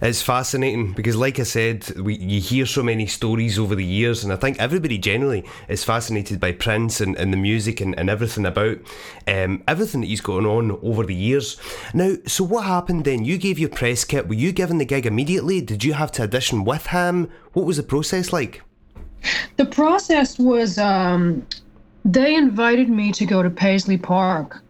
It's 0.03 0.21
fascinating 0.21 0.93
because, 0.93 1.17
like 1.17 1.41
I 1.41 1.45
said, 1.45 1.89
we 1.99 2.17
you 2.17 2.41
hear 2.41 2.67
so 2.67 2.83
many 2.83 3.07
stories 3.07 3.59
over 3.59 3.75
the 3.75 3.85
years, 3.85 4.25
and 4.25 4.33
I 4.33 4.37
think 4.37 4.59
everybody 4.59 4.99
generally 4.99 5.45
is 5.69 5.85
fascinated 5.85 6.39
by 6.39 6.53
Prince 6.53 7.01
and, 7.01 7.17
and 7.17 7.33
the 7.33 7.37
music 7.37 7.81
and, 7.81 7.99
and 7.99 8.11
everything 8.11 8.45
about 8.45 8.79
um, 9.27 9.63
everything 9.67 10.03
that 10.03 10.09
he's 10.09 10.21
going 10.21 10.45
on 10.45 10.79
over 10.83 11.05
the 11.05 11.15
years. 11.15 11.59
Now, 11.95 12.17
so 12.27 12.45
what 12.45 12.65
happened 12.65 13.05
then? 13.05 13.25
You 13.25 13.39
gave 13.39 13.59
your 13.59 13.71
press 13.71 14.05
kit. 14.05 14.29
Were 14.29 14.35
you 14.35 14.53
given 14.53 14.79
the 14.79 14.85
gig 14.85 15.07
immediately? 15.07 15.61
Did 15.61 15.83
you 15.83 15.95
have 15.95 16.13
to 16.13 16.25
audition 16.25 16.65
with 16.65 16.89
him? 16.89 17.31
What 17.55 17.65
was 17.65 17.79
the 17.79 17.83
process 17.83 18.33
like? 18.33 18.63
The 19.57 19.67
process 19.67 20.39
was 20.39 20.79
um, 20.79 21.47
they 22.05 22.35
invited 22.35 22.89
me 22.89 23.13
to 23.13 23.25
go 23.25 23.43
to 23.43 23.51
Paisley 23.51 23.99
Park 23.99 24.63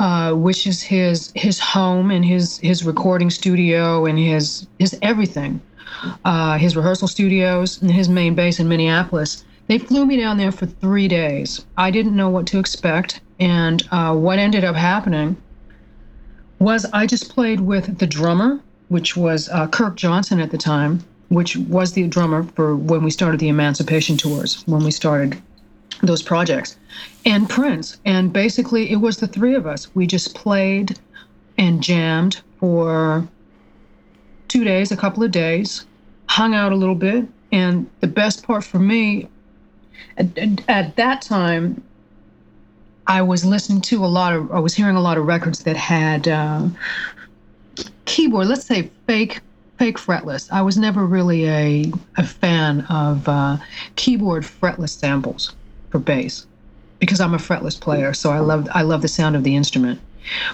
uh, 0.00 0.32
which 0.32 0.66
is 0.66 0.82
his 0.82 1.30
his 1.34 1.60
home 1.60 2.10
and 2.10 2.24
his 2.24 2.58
his 2.58 2.84
recording 2.84 3.28
studio 3.28 4.06
and 4.06 4.18
his 4.18 4.66
his 4.78 4.98
everything, 5.02 5.60
uh, 6.24 6.56
his 6.56 6.74
rehearsal 6.74 7.06
studios 7.06 7.80
and 7.82 7.90
his 7.90 8.08
main 8.08 8.34
base 8.34 8.58
in 8.58 8.66
Minneapolis. 8.66 9.44
They 9.66 9.78
flew 9.78 10.06
me 10.06 10.16
down 10.16 10.38
there 10.38 10.52
for 10.52 10.64
three 10.64 11.06
days. 11.06 11.64
I 11.76 11.90
didn't 11.90 12.16
know 12.16 12.30
what 12.30 12.46
to 12.46 12.58
expect, 12.58 13.20
and 13.38 13.86
uh, 13.92 14.16
what 14.16 14.38
ended 14.38 14.64
up 14.64 14.74
happening 14.74 15.36
was 16.58 16.86
I 16.94 17.06
just 17.06 17.28
played 17.28 17.60
with 17.60 17.98
the 17.98 18.06
drummer, 18.06 18.58
which 18.88 19.18
was 19.18 19.50
uh, 19.50 19.68
Kirk 19.68 19.96
Johnson 19.96 20.40
at 20.40 20.50
the 20.50 20.58
time, 20.58 21.04
which 21.28 21.58
was 21.58 21.92
the 21.92 22.08
drummer 22.08 22.44
for 22.56 22.74
when 22.74 23.04
we 23.04 23.10
started 23.10 23.38
the 23.38 23.48
Emancipation 23.48 24.16
tours, 24.16 24.62
when 24.66 24.82
we 24.82 24.90
started 24.90 25.40
those 26.02 26.22
projects 26.22 26.76
and 27.24 27.48
Prince. 27.48 27.98
And 28.04 28.32
basically, 28.32 28.90
it 28.90 28.96
was 28.96 29.18
the 29.18 29.26
three 29.26 29.54
of 29.54 29.66
us. 29.66 29.94
We 29.94 30.06
just 30.06 30.34
played 30.34 30.98
and 31.58 31.82
jammed 31.82 32.40
for 32.58 33.28
two 34.48 34.64
days, 34.64 34.90
a 34.90 34.96
couple 34.96 35.22
of 35.22 35.30
days, 35.30 35.86
hung 36.26 36.54
out 36.54 36.72
a 36.72 36.76
little 36.76 36.94
bit. 36.94 37.26
And 37.52 37.88
the 38.00 38.06
best 38.06 38.46
part 38.46 38.64
for 38.64 38.78
me, 38.78 39.28
at, 40.16 40.26
at 40.68 40.96
that 40.96 41.22
time, 41.22 41.82
I 43.06 43.22
was 43.22 43.44
listening 43.44 43.80
to 43.82 44.04
a 44.04 44.06
lot 44.06 44.34
of, 44.34 44.52
I 44.52 44.60
was 44.60 44.74
hearing 44.74 44.96
a 44.96 45.00
lot 45.00 45.18
of 45.18 45.26
records 45.26 45.64
that 45.64 45.76
had 45.76 46.28
uh, 46.28 46.68
keyboard, 48.04 48.46
let's 48.46 48.66
say 48.66 48.90
fake 49.06 49.40
fake 49.78 49.96
fretless. 49.96 50.46
I 50.52 50.60
was 50.60 50.76
never 50.76 51.06
really 51.06 51.48
a, 51.48 51.90
a 52.18 52.26
fan 52.26 52.82
of 52.90 53.26
uh, 53.26 53.56
keyboard 53.96 54.42
fretless 54.42 54.90
samples 54.90 55.54
for 55.90 55.98
bass 55.98 56.46
because 57.00 57.20
I'm 57.20 57.34
a 57.34 57.38
fretless 57.38 57.80
player, 57.80 58.12
so 58.12 58.30
I 58.30 58.38
love 58.38 58.68
I 58.72 58.82
love 58.82 59.02
the 59.02 59.08
sound 59.08 59.34
of 59.34 59.42
the 59.42 59.56
instrument. 59.56 60.00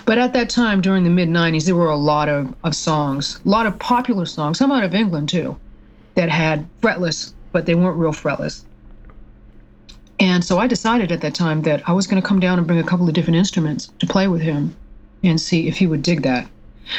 But 0.05 0.19
at 0.19 0.33
that 0.33 0.49
time, 0.49 0.81
during 0.81 1.05
the 1.05 1.11
mid 1.11 1.29
'90s, 1.29 1.67
there 1.67 1.75
were 1.75 1.91
a 1.91 1.97
lot 1.97 2.29
of, 2.29 2.55
of 2.65 2.75
songs, 2.75 3.41
a 3.45 3.49
lot 3.49 3.67
of 3.67 3.79
popular 3.79 4.25
songs, 4.25 4.59
some 4.59 4.73
out 4.73 4.85
of 4.85 4.95
England 4.95 5.29
too, 5.29 5.57
that 6.15 6.29
had 6.29 6.67
fretless, 6.81 7.33
but 7.53 7.67
they 7.67 7.75
weren't 7.75 7.99
real 7.99 8.13
fretless. 8.13 8.63
And 10.19 10.43
so 10.45 10.59
I 10.59 10.67
decided 10.67 11.13
at 11.13 11.21
that 11.21 11.35
time 11.35 11.63
that 11.63 11.87
I 11.87 11.93
was 11.93 12.07
going 12.07 12.23
to 12.23 12.27
come 12.27 12.41
down 12.41 12.59
and 12.59 12.67
bring 12.67 12.79
a 12.79 12.85
couple 12.85 13.07
of 13.07 13.13
different 13.15 13.37
instruments 13.37 13.91
to 13.99 14.07
play 14.07 14.29
with 14.29 14.41
him, 14.41 14.75
and 15.23 15.41
see 15.41 15.67
if 15.69 15.77
he 15.77 15.87
would 15.87 16.03
dig 16.03 16.23
that. 16.23 16.49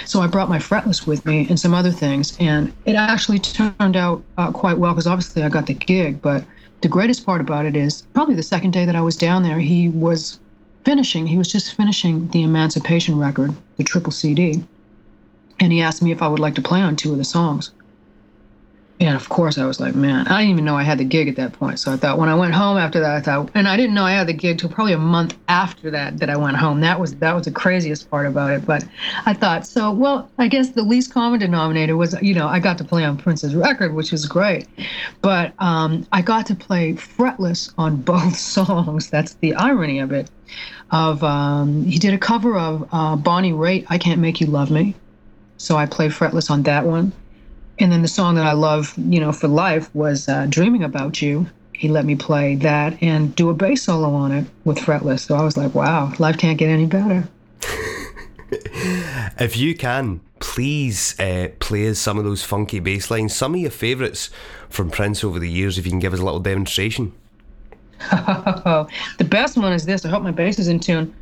So 0.06 0.19
I 0.19 0.28
brought 0.28 0.50
my 0.50 0.60
fretless 0.60 1.08
with 1.08 1.26
me 1.26 1.47
and 1.50 1.58
some 1.58 1.73
other 1.73 1.91
things, 1.91 2.36
and 2.39 2.73
it 2.86 2.95
actually 2.95 3.39
turned 3.39 3.95
out 3.95 4.21
uh, 4.38 4.52
quite 4.52 4.78
well 4.78 4.91
because 4.91 5.08
obviously 5.08 5.43
I 5.43 5.50
got 5.50 5.67
the 5.67 5.73
gig, 5.73 6.21
but 6.21 6.43
the 6.81 6.87
greatest 6.87 7.25
part 7.25 7.41
about 7.41 7.65
it 7.65 7.75
is 7.75 8.03
probably 8.13 8.35
the 8.35 8.43
second 8.43 8.71
day 8.71 8.85
that 8.85 8.95
I 8.95 9.01
was 9.01 9.17
down 9.17 9.43
there, 9.43 9.59
he 9.59 9.89
was 9.89 10.39
finishing, 10.85 11.27
he 11.27 11.37
was 11.37 11.51
just 11.51 11.73
finishing 11.73 12.27
the 12.29 12.43
Emancipation 12.43 13.17
record, 13.17 13.53
the 13.77 13.83
triple 13.83 14.11
CD. 14.11 14.63
And 15.59 15.73
he 15.73 15.81
asked 15.81 16.01
me 16.01 16.11
if 16.11 16.21
I 16.21 16.27
would 16.27 16.39
like 16.39 16.55
to 16.55 16.61
play 16.61 16.81
on 16.81 16.95
two 16.95 17.11
of 17.11 17.17
the 17.17 17.25
songs. 17.25 17.71
And 18.99 19.15
of 19.15 19.29
course, 19.29 19.60
I 19.60 19.65
was 19.65 19.79
like, 19.79 19.93
man, 19.93 20.27
I 20.27 20.41
didn't 20.41 20.53
even 20.53 20.65
know 20.65 20.75
I 20.75 20.81
had 20.81 20.97
the 20.97 21.03
gig 21.03 21.27
at 21.27 21.36
that 21.36 21.53
point. 21.53 21.79
So 21.79 21.91
I 21.91 21.97
thought 21.97 22.17
when 22.17 22.29
I 22.29 22.36
went 22.36 22.55
home 22.55 22.77
after 22.77 22.99
that, 22.99 23.12
I 23.12 23.21
thought, 23.21 23.51
and 23.53 23.67
I 23.67 23.77
didn't 23.77 23.93
know 23.93 24.03
I 24.03 24.13
had 24.13 24.27
the 24.27 24.33
gig 24.33 24.57
till 24.57 24.69
probably 24.69 24.93
a 24.93 24.97
month 24.97 25.38
after 25.47 25.91
that 25.91 26.17
that 26.17 26.31
I 26.31 26.38
went 26.38 26.57
home. 26.57 26.81
That 26.81 26.99
was 26.99 27.15
that 27.17 27.36
was 27.36 27.45
the 27.45 27.51
craziest 27.51 28.10
part 28.10 28.25
about 28.25 28.51
it. 28.51 28.65
But 28.65 28.88
I 29.27 29.33
thought, 29.33 29.67
so 29.67 29.91
well, 29.91 30.31
I 30.39 30.47
guess 30.47 30.69
the 30.69 30.81
least 30.81 31.13
common 31.13 31.39
denominator 31.39 31.95
was, 31.95 32.19
you 32.23 32.33
know, 32.33 32.47
I 32.47 32.60
got 32.60 32.79
to 32.79 32.83
play 32.83 33.03
on 33.03 33.17
Prince's 33.17 33.53
record, 33.53 33.93
which 33.93 34.12
was 34.12 34.25
great. 34.25 34.67
But 35.21 35.53
um, 35.60 36.07
I 36.12 36.23
got 36.23 36.47
to 36.47 36.55
play 36.55 36.93
fretless 36.93 37.71
on 37.77 37.97
both 38.01 38.36
songs. 38.36 39.12
That's 39.12 39.33
the 39.36 39.53
irony 39.55 39.99
of 39.99 40.12
it. 40.12 40.31
Of 40.89 41.23
um, 41.23 41.83
he 41.83 41.99
did 41.99 42.15
a 42.15 42.17
cover 42.17 42.57
of 42.57 42.88
uh, 42.91 43.15
Bonnie 43.15 43.51
Raitt, 43.51 43.86
"I 43.89 43.99
Can't 43.99 44.19
Make 44.19 44.41
You 44.41 44.47
Love 44.47 44.71
Me." 44.71 44.95
So 45.57 45.75
I 45.75 45.86
played 45.86 46.12
fretless 46.12 46.49
on 46.49 46.63
that 46.63 46.86
one. 46.86 47.12
And 47.79 47.91
then 47.91 48.01
the 48.01 48.07
song 48.07 48.35
that 48.35 48.45
I 48.45 48.53
love, 48.53 48.93
you 48.97 49.19
know, 49.19 49.31
for 49.31 49.47
life 49.47 49.93
was 49.93 50.27
uh, 50.27 50.47
Dreaming 50.49 50.83
About 50.83 51.21
You. 51.21 51.47
He 51.73 51.89
let 51.89 52.05
me 52.05 52.15
play 52.15 52.55
that 52.55 53.01
and 53.03 53.35
do 53.35 53.49
a 53.49 53.53
bass 53.53 53.83
solo 53.83 54.09
on 54.13 54.31
it 54.31 54.45
with 54.65 54.79
fretless. 54.79 55.19
So 55.19 55.35
I 55.35 55.43
was 55.43 55.57
like, 55.57 55.75
wow, 55.75 56.11
life 56.17 56.37
can't 56.37 56.57
get 56.57 56.69
any 56.69 56.87
better. 56.87 57.27
if 59.39 59.55
you 59.55 59.75
can, 59.75 60.21
please 60.39 61.19
uh, 61.19 61.49
play 61.59 61.87
us 61.87 61.99
some 61.99 62.17
of 62.17 62.23
those 62.23 62.43
funky 62.43 62.79
bass 62.79 63.11
lines, 63.11 63.35
some 63.35 63.53
of 63.53 63.59
your 63.59 63.69
favourites 63.69 64.31
from 64.69 64.89
Prince 64.89 65.23
over 65.23 65.37
the 65.37 65.49
years, 65.49 65.77
if 65.77 65.85
you 65.85 65.91
can 65.91 65.99
give 65.99 66.13
us 66.13 66.19
a 66.19 66.25
little 66.25 66.39
demonstration. 66.39 67.13
the 68.11 69.27
best 69.29 69.57
one 69.57 69.73
is 69.73 69.85
this. 69.85 70.03
I 70.03 70.09
hope 70.09 70.23
my 70.23 70.31
bass 70.31 70.57
is 70.57 70.67
in 70.67 70.79
tune. 70.79 71.13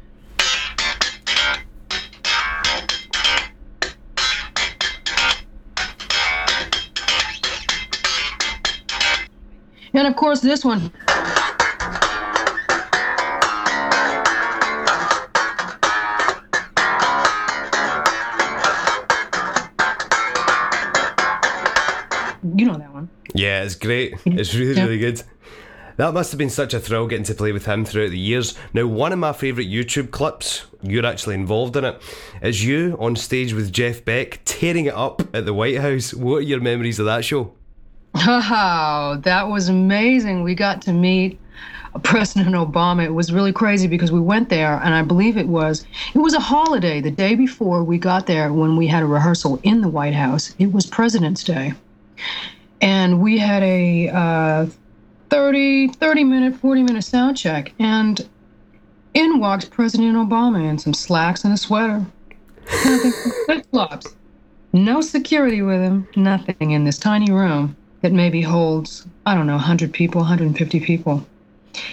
And 9.98 10.08
of 10.08 10.18
course, 10.18 10.42
this 10.42 10.66
one. 10.66 10.92
You 22.58 22.66
know 22.66 22.78
that 22.78 22.94
one. 22.94 23.10
Yeah, 23.34 23.64
it's 23.64 23.76
great. 23.76 24.16
It's 24.26 24.54
really, 24.54 24.74
really 24.74 24.98
good. 24.98 25.24
That 25.96 26.14
must 26.14 26.32
have 26.34 26.40
been 26.40 26.50
such 26.50 26.74
a 26.74 26.80
thrill 26.82 27.08
getting 27.08 27.24
to 27.26 27.34
play 27.34 27.54
with 27.54 27.66
him 27.66 27.86
throughout 27.86 28.10
the 28.10 28.20
years. 28.20 28.54
Now, 28.74 28.86
one 28.88 29.14
of 29.14 29.20
my 29.20 29.32
favourite 29.32 29.70
YouTube 29.70 30.12
clips, 30.12 30.66
you're 30.82 31.06
actually 31.06 31.36
involved 31.36 31.78
in 31.78 31.86
it, 31.86 32.02
is 32.42 32.66
you 32.66 32.98
on 33.00 33.16
stage 33.16 33.54
with 33.54 33.72
Jeff 33.72 34.04
Beck 34.04 34.42
tearing 34.44 34.88
it 34.88 34.94
up 34.94 35.22
at 35.34 35.46
the 35.46 35.54
White 35.54 35.78
House. 35.78 36.14
What 36.14 36.40
are 36.40 36.42
your 36.42 36.60
memories 36.60 37.00
of 37.00 37.06
that 37.06 37.24
show? 37.24 37.54
Oh, 38.18 39.20
that 39.24 39.50
was 39.50 39.68
amazing. 39.68 40.44
We 40.44 40.56
got 40.56 40.82
to 40.84 40.94
meet 40.94 41.40
President 42.04 42.56
Obama. 42.56 43.04
It 43.04 43.14
was 43.14 43.32
really 43.32 43.52
crazy 43.52 43.88
because 43.88 44.12
we 44.12 44.20
went 44.20 44.50
there, 44.50 44.80
and 44.84 44.94
I 44.94 45.02
believe 45.02 45.38
it 45.38 45.48
was 45.48 45.86
it 46.14 46.20
was 46.20 46.34
a 46.34 46.40
holiday 46.40 47.02
the 47.02 47.12
day 47.12 47.36
before 47.36 47.84
we 47.84 47.98
got 47.98 48.26
there 48.26 48.54
when 48.54 48.78
we 48.78 48.88
had 48.88 49.04
a 49.04 49.06
rehearsal 49.06 49.60
in 49.64 49.82
the 49.82 49.90
White 49.90 50.14
House. 50.14 50.56
It 50.60 50.72
was 50.72 50.86
President's 50.86 51.44
Day, 51.44 51.74
and 52.82 53.22
we 53.22 53.38
had 53.38 53.64
a 53.64 54.10
uh, 54.10 54.68
30 55.30 55.90
30 55.90 56.24
minute 56.24 56.56
40 56.56 56.84
minute 56.84 57.04
sound 57.04 57.38
check, 57.38 57.74
and 57.80 58.28
in 59.14 59.40
walks 59.40 59.66
President 59.66 60.16
Obama 60.16 60.70
in 60.70 60.78
some 60.78 60.94
slacks 60.94 61.44
and 61.44 61.54
a 61.54 61.58
sweater, 61.58 62.06
flip 63.46 63.66
flops. 63.72 64.16
No 64.72 65.00
security 65.02 65.62
with 65.62 65.82
him, 65.82 66.08
nothing 66.16 66.72
in 66.72 66.84
this 66.84 66.98
tiny 66.98 67.32
room 67.32 67.76
that 68.06 68.14
maybe 68.14 68.40
holds, 68.40 69.08
I 69.26 69.34
don't 69.34 69.48
know, 69.48 69.56
100 69.56 69.92
people, 69.92 70.22
150 70.22 70.80
people. 70.82 71.26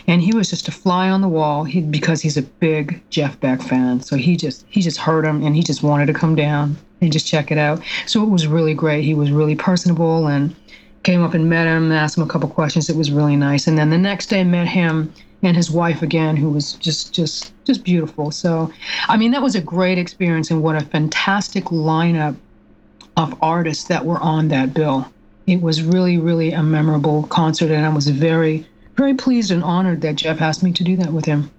And 0.07 0.21
he 0.21 0.37
was 0.37 0.51
just 0.51 0.69
a 0.69 0.71
fly 0.71 1.09
on 1.09 1.23
the 1.23 1.29
wall 1.29 1.65
he, 1.65 1.81
because 1.81 2.21
he's 2.21 2.37
a 2.37 2.43
big 2.43 3.03
Jeff 3.09 3.41
Beck 3.41 3.63
fan. 3.63 4.03
So 4.03 4.17
he 4.17 4.37
just 4.37 4.67
he 4.69 4.83
just 4.83 4.99
heard 4.99 5.25
him 5.25 5.43
and 5.43 5.57
he 5.57 5.63
just 5.63 5.83
wanted 5.83 6.07
to 6.09 6.13
come 6.13 6.35
down 6.35 6.77
and 7.01 7.11
just 7.11 7.27
check 7.27 7.51
it 7.51 7.57
out. 7.57 7.83
So 8.05 8.23
it 8.23 8.29
was 8.29 8.47
really 8.47 8.75
great. 8.75 9.05
He 9.05 9.15
was 9.15 9.31
really 9.31 9.57
personable 9.57 10.27
and 10.27 10.55
came 11.03 11.25
up 11.25 11.33
and 11.33 11.49
met 11.49 11.67
him, 11.67 11.91
asked 11.91 12.19
him 12.19 12.25
a 12.25 12.29
couple 12.29 12.51
questions. 12.51 12.91
It 12.91 12.97
was 12.97 13.11
really 13.11 13.37
nice. 13.37 13.67
And 13.67 13.79
then 13.79 13.89
the 13.89 13.97
next 13.97 14.27
day 14.27 14.45
met 14.45 14.69
him 14.69 15.11
and 15.43 15.57
his 15.57 15.71
wife 15.71 16.03
again, 16.03 16.37
who 16.37 16.51
was 16.51 16.75
just 16.75 17.15
just 17.15 17.55
just 17.65 17.85
beautiful. 17.85 18.31
So 18.33 18.71
I 19.09 19.17
mean 19.17 19.31
that 19.31 19.41
was 19.41 19.55
a 19.55 19.63
great 19.63 19.97
experience 19.97 20.51
and 20.51 20.63
what 20.63 20.77
a 20.77 20.85
fantastic 20.85 21.65
lineup 21.73 22.37
of 23.17 23.35
artists 23.41 23.85
that 23.85 24.05
were 24.05 24.21
on 24.21 24.49
that 24.49 24.75
bill 24.75 25.11
it 25.53 25.61
was 25.61 25.83
really, 25.83 26.17
really 26.17 26.53
a 26.53 26.63
memorable 26.63 27.25
concert, 27.25 27.71
and 27.71 27.85
I 27.85 27.91
was 27.91 28.09
very, 28.09 28.67
very 28.97 29.15
pleased 29.15 29.51
and 29.51 29.63
honored 29.63 30.01
that 30.01 30.17
Jeff 30.17 30.41
asked 30.41 30.63
me 30.63 30.73
to 30.73 30.83
do 30.83 30.97
that 30.97 31.13
with 31.13 31.27
him. 31.27 31.51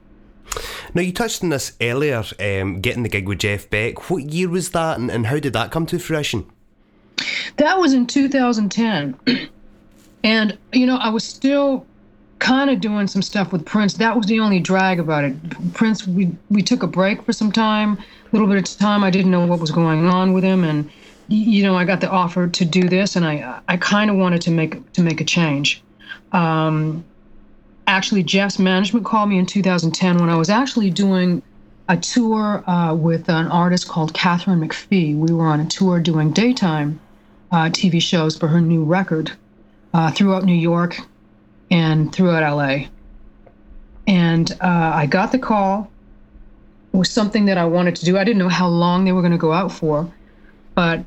Now, 0.95 1.01
you 1.01 1.13
touched 1.13 1.43
on 1.43 1.49
this 1.49 1.73
earlier, 1.79 2.23
um, 2.39 2.81
getting 2.81 3.03
the 3.03 3.09
gig 3.09 3.27
with 3.27 3.39
Jeff 3.39 3.69
Beck. 3.69 4.09
What 4.09 4.23
year 4.23 4.49
was 4.49 4.71
that, 4.71 4.97
and, 4.97 5.11
and 5.11 5.27
how 5.27 5.39
did 5.39 5.53
that 5.53 5.71
come 5.71 5.85
to 5.87 5.99
fruition? 5.99 6.45
That 7.57 7.79
was 7.79 7.93
in 7.93 8.07
2010. 8.07 9.17
and, 10.23 10.57
you 10.71 10.87
know, 10.87 10.97
I 10.97 11.09
was 11.09 11.23
still 11.23 11.85
kind 12.39 12.69
of 12.71 12.81
doing 12.81 13.07
some 13.07 13.21
stuff 13.21 13.51
with 13.51 13.63
Prince. 13.63 13.93
That 13.95 14.17
was 14.17 14.25
the 14.25 14.39
only 14.39 14.59
drag 14.59 14.99
about 14.99 15.23
it. 15.23 15.73
Prince, 15.73 16.07
we, 16.07 16.35
we 16.49 16.63
took 16.63 16.81
a 16.81 16.87
break 16.87 17.23
for 17.23 17.31
some 17.31 17.51
time, 17.51 17.93
a 17.93 18.29
little 18.31 18.47
bit 18.47 18.57
of 18.57 18.77
time. 18.77 19.03
I 19.03 19.11
didn't 19.11 19.31
know 19.31 19.45
what 19.45 19.59
was 19.59 19.71
going 19.71 20.07
on 20.07 20.33
with 20.33 20.43
him. 20.43 20.63
And, 20.63 20.89
you 21.27 21.63
know, 21.63 21.75
I 21.75 21.85
got 21.85 22.01
the 22.01 22.09
offer 22.09 22.47
to 22.47 22.65
do 22.65 22.89
this, 22.89 23.15
and 23.15 23.25
I 23.25 23.61
I 23.67 23.77
kind 23.77 24.09
of 24.09 24.17
wanted 24.17 24.41
to 24.43 24.51
make 24.51 24.91
to 24.93 25.01
make 25.01 25.21
a 25.21 25.25
change. 25.25 25.81
Um, 26.31 27.03
actually, 27.87 28.23
Jeff's 28.23 28.59
management 28.59 29.05
called 29.05 29.29
me 29.29 29.37
in 29.37 29.45
2010 29.45 30.19
when 30.19 30.29
I 30.29 30.35
was 30.35 30.49
actually 30.49 30.89
doing 30.89 31.41
a 31.89 31.97
tour 31.97 32.67
uh, 32.69 32.93
with 32.93 33.29
an 33.29 33.47
artist 33.47 33.87
called 33.87 34.13
Katharine 34.13 34.61
McPhee. 34.61 35.17
We 35.17 35.33
were 35.33 35.47
on 35.47 35.59
a 35.59 35.65
tour 35.65 35.99
doing 35.99 36.31
daytime 36.31 36.99
uh, 37.51 37.69
TV 37.69 38.01
shows 38.01 38.37
for 38.37 38.47
her 38.47 38.61
new 38.61 38.83
record 38.83 39.31
uh, 39.93 40.11
throughout 40.11 40.43
New 40.43 40.55
York 40.55 40.97
and 41.69 42.13
throughout 42.13 42.55
LA. 42.55 42.87
And 44.07 44.51
uh, 44.53 44.91
I 44.93 45.05
got 45.05 45.31
the 45.31 45.39
call. 45.39 45.89
It 46.93 46.97
was 46.97 47.09
something 47.09 47.45
that 47.45 47.57
I 47.57 47.65
wanted 47.65 47.95
to 47.97 48.05
do. 48.05 48.17
I 48.17 48.23
didn't 48.23 48.39
know 48.39 48.49
how 48.49 48.67
long 48.67 49.05
they 49.05 49.11
were 49.11 49.21
going 49.21 49.31
to 49.31 49.37
go 49.37 49.51
out 49.51 49.71
for, 49.71 50.11
but 50.75 51.03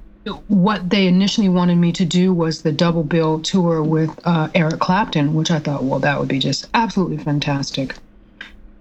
what 0.49 0.91
they 0.91 1.07
initially 1.07 1.49
wanted 1.49 1.77
me 1.77 1.93
to 1.93 2.05
do 2.05 2.33
was 2.33 2.63
the 2.63 2.73
double 2.73 3.05
bill 3.05 3.41
tour 3.41 3.83
with 3.83 4.11
uh, 4.25 4.49
Eric 4.55 4.81
Clapton, 4.81 5.35
which 5.35 5.51
I 5.51 5.59
thought, 5.59 5.85
well, 5.85 6.01
that 6.01 6.19
would 6.19 6.29
be 6.29 6.39
just 6.39 6.67
absolutely 6.75 7.19
fantastic. 7.19 7.95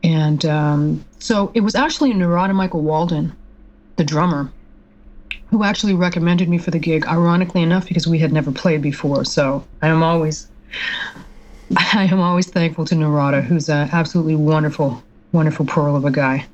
And 0.04 0.46
um, 0.46 1.06
so 1.20 1.52
it 1.54 1.62
was 1.62 1.76
actually 1.76 2.14
Narada 2.14 2.54
Michael 2.54 2.82
Walden, 2.82 3.36
the 3.96 4.04
drummer, 4.04 4.52
who 5.48 5.64
actually 5.64 5.94
recommended 5.94 6.50
me 6.50 6.58
for 6.58 6.72
the 6.72 6.80
gig, 6.80 7.06
ironically 7.08 7.62
enough, 7.62 7.88
because 7.88 8.08
we 8.08 8.20
had 8.20 8.34
never 8.34 8.52
played 8.52 8.82
before. 8.82 9.26
So 9.26 9.66
I 9.82 9.88
am 9.88 10.04
always, 10.04 10.48
I 11.78 12.08
am 12.12 12.20
always 12.20 12.48
thankful 12.48 12.86
to 12.86 12.96
Narada, 12.96 13.42
who's 13.42 13.70
an 13.70 13.90
absolutely 13.92 14.36
wonderful, 14.36 15.04
wonderful 15.32 15.66
pearl 15.66 15.96
of 15.96 16.06
a 16.06 16.12
guy 16.12 16.48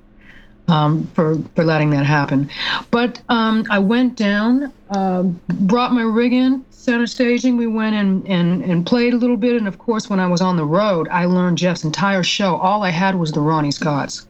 um, 0.72 1.06
for 1.14 1.38
for 1.56 1.64
letting 1.64 1.90
that 1.92 2.06
happen. 2.06 2.50
But 2.90 3.22
um, 3.30 3.66
I 3.70 3.80
went 3.80 4.16
down, 4.16 4.72
uh, 4.90 5.24
brought 5.24 5.92
my 5.92 6.04
rig 6.04 6.34
in, 6.34 6.66
center 6.72 7.06
staging. 7.08 7.58
We 7.58 7.68
went 7.68 7.96
and, 7.96 8.26
and 8.28 8.64
and 8.64 8.86
played 8.86 9.14
a 9.14 9.18
little 9.18 9.38
bit. 9.38 9.58
And 9.58 9.68
of 9.68 9.78
course, 9.78 10.10
when 10.10 10.20
I 10.20 10.28
was 10.28 10.42
on 10.42 10.56
the 10.56 10.66
road, 10.66 11.08
I 11.10 11.26
learned 11.26 11.58
Jeff's 11.58 11.84
entire 11.84 12.24
show. 12.24 12.56
All 12.56 12.84
I 12.84 12.90
had 12.90 13.16
was 13.16 13.32
the 13.34 13.42
Ronnie 13.42 13.72
Scott's 13.72 14.26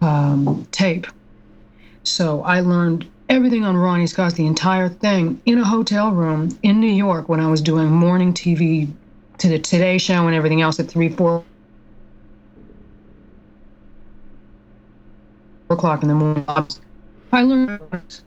um, 0.00 0.66
tape. 0.72 1.06
So 2.02 2.42
I 2.42 2.60
learned 2.60 3.06
everything 3.28 3.64
on 3.64 3.76
Ronnie 3.76 4.06
Scott's, 4.06 4.34
the 4.34 4.46
entire 4.46 4.88
thing, 4.88 5.40
in 5.44 5.58
a 5.58 5.64
hotel 5.64 6.12
room 6.12 6.56
in 6.62 6.80
New 6.80 6.92
York 6.92 7.28
when 7.28 7.40
I 7.40 7.48
was 7.48 7.60
doing 7.60 7.88
morning 7.88 8.32
TV 8.32 8.88
to 9.38 9.48
the 9.48 9.58
Today 9.58 9.98
Show 9.98 10.26
and 10.26 10.34
everything 10.34 10.62
else 10.62 10.80
at 10.80 10.88
three, 10.88 11.08
four 11.08 11.44
o'clock 15.70 16.02
in 16.02 16.08
the 16.08 16.14
morning. 16.14 16.44
I 17.32 17.42
learned 17.42 18.20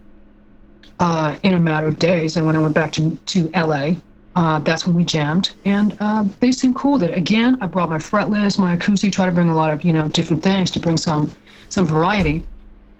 uh, 1.00 1.38
in 1.44 1.54
a 1.54 1.60
matter 1.60 1.88
of 1.88 2.00
days, 2.00 2.38
and 2.38 2.46
when 2.46 2.56
I 2.56 2.60
went 2.60 2.76
back 2.76 2.92
to 2.94 3.16
to 3.16 3.50
LA, 3.56 3.96
uh, 4.36 4.60
that's 4.60 4.86
when 4.86 4.96
we 4.96 5.04
jammed, 5.04 5.52
and 5.66 5.98
uh, 6.00 6.26
they 6.40 6.52
seemed 6.52 6.76
cool. 6.76 6.98
That 6.98 7.14
again, 7.14 7.58
I 7.62 7.68
brought 7.68 7.90
my 7.90 7.98
fretless, 7.98 8.60
my 8.60 8.74
acoustic, 8.74 9.14
try 9.14 9.26
to 9.26 9.32
bring 9.32 9.50
a 9.50 9.56
lot 9.56 9.74
of 9.74 9.84
you 9.84 9.94
know 9.94 10.08
different 10.10 10.44
things 10.44 10.72
to 10.72 10.80
bring 10.80 10.98
some 10.98 11.32
some 11.70 11.86
variety, 11.86 12.46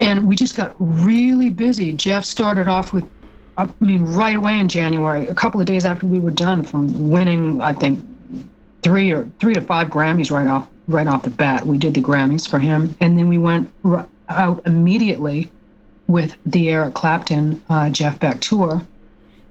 and 0.00 0.26
we 0.26 0.36
just 0.36 0.56
got 0.56 0.74
really 0.78 1.50
busy. 1.50 1.92
Jeff 1.92 2.24
started 2.24 2.68
off 2.68 2.92
with, 2.92 3.04
I 3.58 3.68
mean, 3.80 4.04
right 4.04 4.36
away 4.36 4.58
in 4.58 4.68
January, 4.68 5.26
a 5.26 5.34
couple 5.34 5.60
of 5.60 5.66
days 5.66 5.84
after 5.84 6.06
we 6.06 6.20
were 6.20 6.30
done 6.30 6.62
from 6.62 7.10
winning, 7.10 7.60
I 7.60 7.72
think 7.72 8.04
three 8.82 9.10
or 9.10 9.28
three 9.40 9.54
to 9.54 9.60
five 9.60 9.88
Grammys 9.88 10.30
right 10.30 10.46
off 10.46 10.66
right 10.88 11.06
off 11.06 11.22
the 11.22 11.30
bat. 11.30 11.66
We 11.66 11.78
did 11.78 11.94
the 11.94 12.00
Grammys 12.00 12.48
for 12.48 12.58
him, 12.58 12.96
and 13.00 13.18
then 13.18 13.28
we 13.28 13.38
went 13.38 13.70
out 14.30 14.62
immediately 14.66 15.50
with 16.06 16.36
the 16.46 16.70
Eric 16.70 16.94
Clapton 16.94 17.62
uh, 17.68 17.90
Jeff 17.90 18.18
Beck 18.18 18.40
tour. 18.40 18.84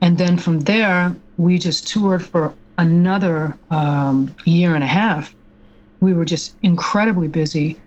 And 0.01 0.17
then 0.17 0.37
from 0.37 0.61
there, 0.61 1.15
we 1.37 1.57
just 1.57 1.87
toured 1.87 2.25
for 2.25 2.53
another 2.77 3.57
um, 3.71 4.33
year 4.45 4.75
and 4.75 4.83
a 4.83 4.87
half. 4.87 5.33
We 5.99 6.13
were 6.13 6.25
just 6.25 6.55
incredibly 6.63 7.27
busy 7.27 7.77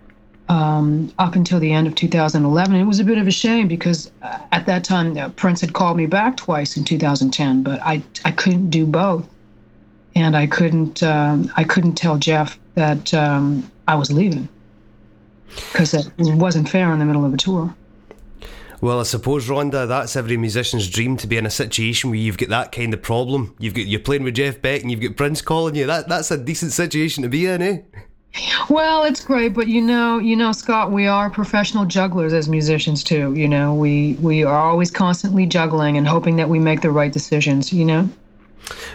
um, 0.49 1.11
up 1.17 1.35
until 1.35 1.59
the 1.59 1.71
end 1.71 1.87
of 1.87 1.95
2011. 1.95 2.75
It 2.75 2.83
was 2.83 2.99
a 2.99 3.03
bit 3.03 3.17
of 3.17 3.27
a 3.27 3.31
shame 3.31 3.67
because 3.67 4.11
uh, 4.21 4.39
at 4.51 4.65
that 4.65 4.83
time, 4.83 5.17
uh, 5.17 5.29
Prince 5.29 5.61
had 5.61 5.73
called 5.73 5.97
me 5.97 6.05
back 6.05 6.37
twice 6.37 6.77
in 6.77 6.83
2010, 6.83 7.63
but 7.63 7.79
I, 7.81 8.03
I 8.25 8.31
couldn't 8.31 8.69
do 8.69 8.85
both. 8.85 9.27
And 10.15 10.37
I 10.37 10.45
couldn't 10.45 11.01
um, 11.01 11.51
I 11.57 11.63
couldn't 11.63 11.95
tell 11.95 12.17
Jeff 12.19 12.59
that 12.75 13.15
um, 13.15 13.71
I 13.87 13.95
was 13.95 14.11
leaving 14.11 14.47
because 15.55 15.93
it 15.93 16.11
wasn't 16.17 16.69
fair 16.69 16.91
in 16.91 16.99
the 16.99 17.05
middle 17.05 17.25
of 17.25 17.33
a 17.33 17.37
tour. 17.37 17.73
Well, 18.83 18.99
I 18.99 19.03
suppose, 19.03 19.47
Rhonda, 19.47 19.87
that's 19.87 20.17
every 20.17 20.35
musician's 20.35 20.89
dream 20.89 21.15
to 21.17 21.27
be 21.27 21.37
in 21.37 21.45
a 21.45 21.49
situation 21.49 22.09
where 22.09 22.19
you've 22.19 22.37
got 22.37 22.49
that 22.49 22.73
kind 22.73 22.93
of 22.93 23.01
problem. 23.01 23.55
You've 23.57 23.73
got 23.73 23.85
you're 23.85 24.01
playing 24.01 24.23
with 24.23 24.35
Jeff 24.35 24.61
Beck 24.61 24.81
and 24.81 24.91
you've 24.91 24.99
got 24.99 25.15
Prince 25.15 25.41
calling 25.41 25.75
you. 25.75 25.85
That 25.85 26.09
that's 26.09 26.31
a 26.31 26.37
decent 26.37 26.73
situation 26.73 27.23
to 27.23 27.29
be 27.29 27.45
in, 27.45 27.61
eh? 27.61 27.77
Well, 28.69 29.05
it's 29.05 29.23
great, 29.23 29.53
but 29.53 29.67
you 29.67 29.81
know, 29.81 30.17
you 30.17 30.35
know, 30.35 30.51
Scott, 30.51 30.91
we 30.91 31.07
are 31.07 31.29
professional 31.29 31.85
jugglers 31.85 32.33
as 32.33 32.49
musicians 32.49 33.05
too. 33.05 33.33
You 33.35 33.47
know, 33.47 33.73
we 33.73 34.17
we 34.19 34.43
are 34.43 34.57
always 34.57 34.91
constantly 34.91 35.45
juggling 35.45 35.95
and 35.95 36.05
hoping 36.05 36.35
that 36.35 36.49
we 36.49 36.59
make 36.59 36.81
the 36.81 36.91
right 36.91 37.13
decisions. 37.13 37.71
You 37.71 37.85
know. 37.85 38.09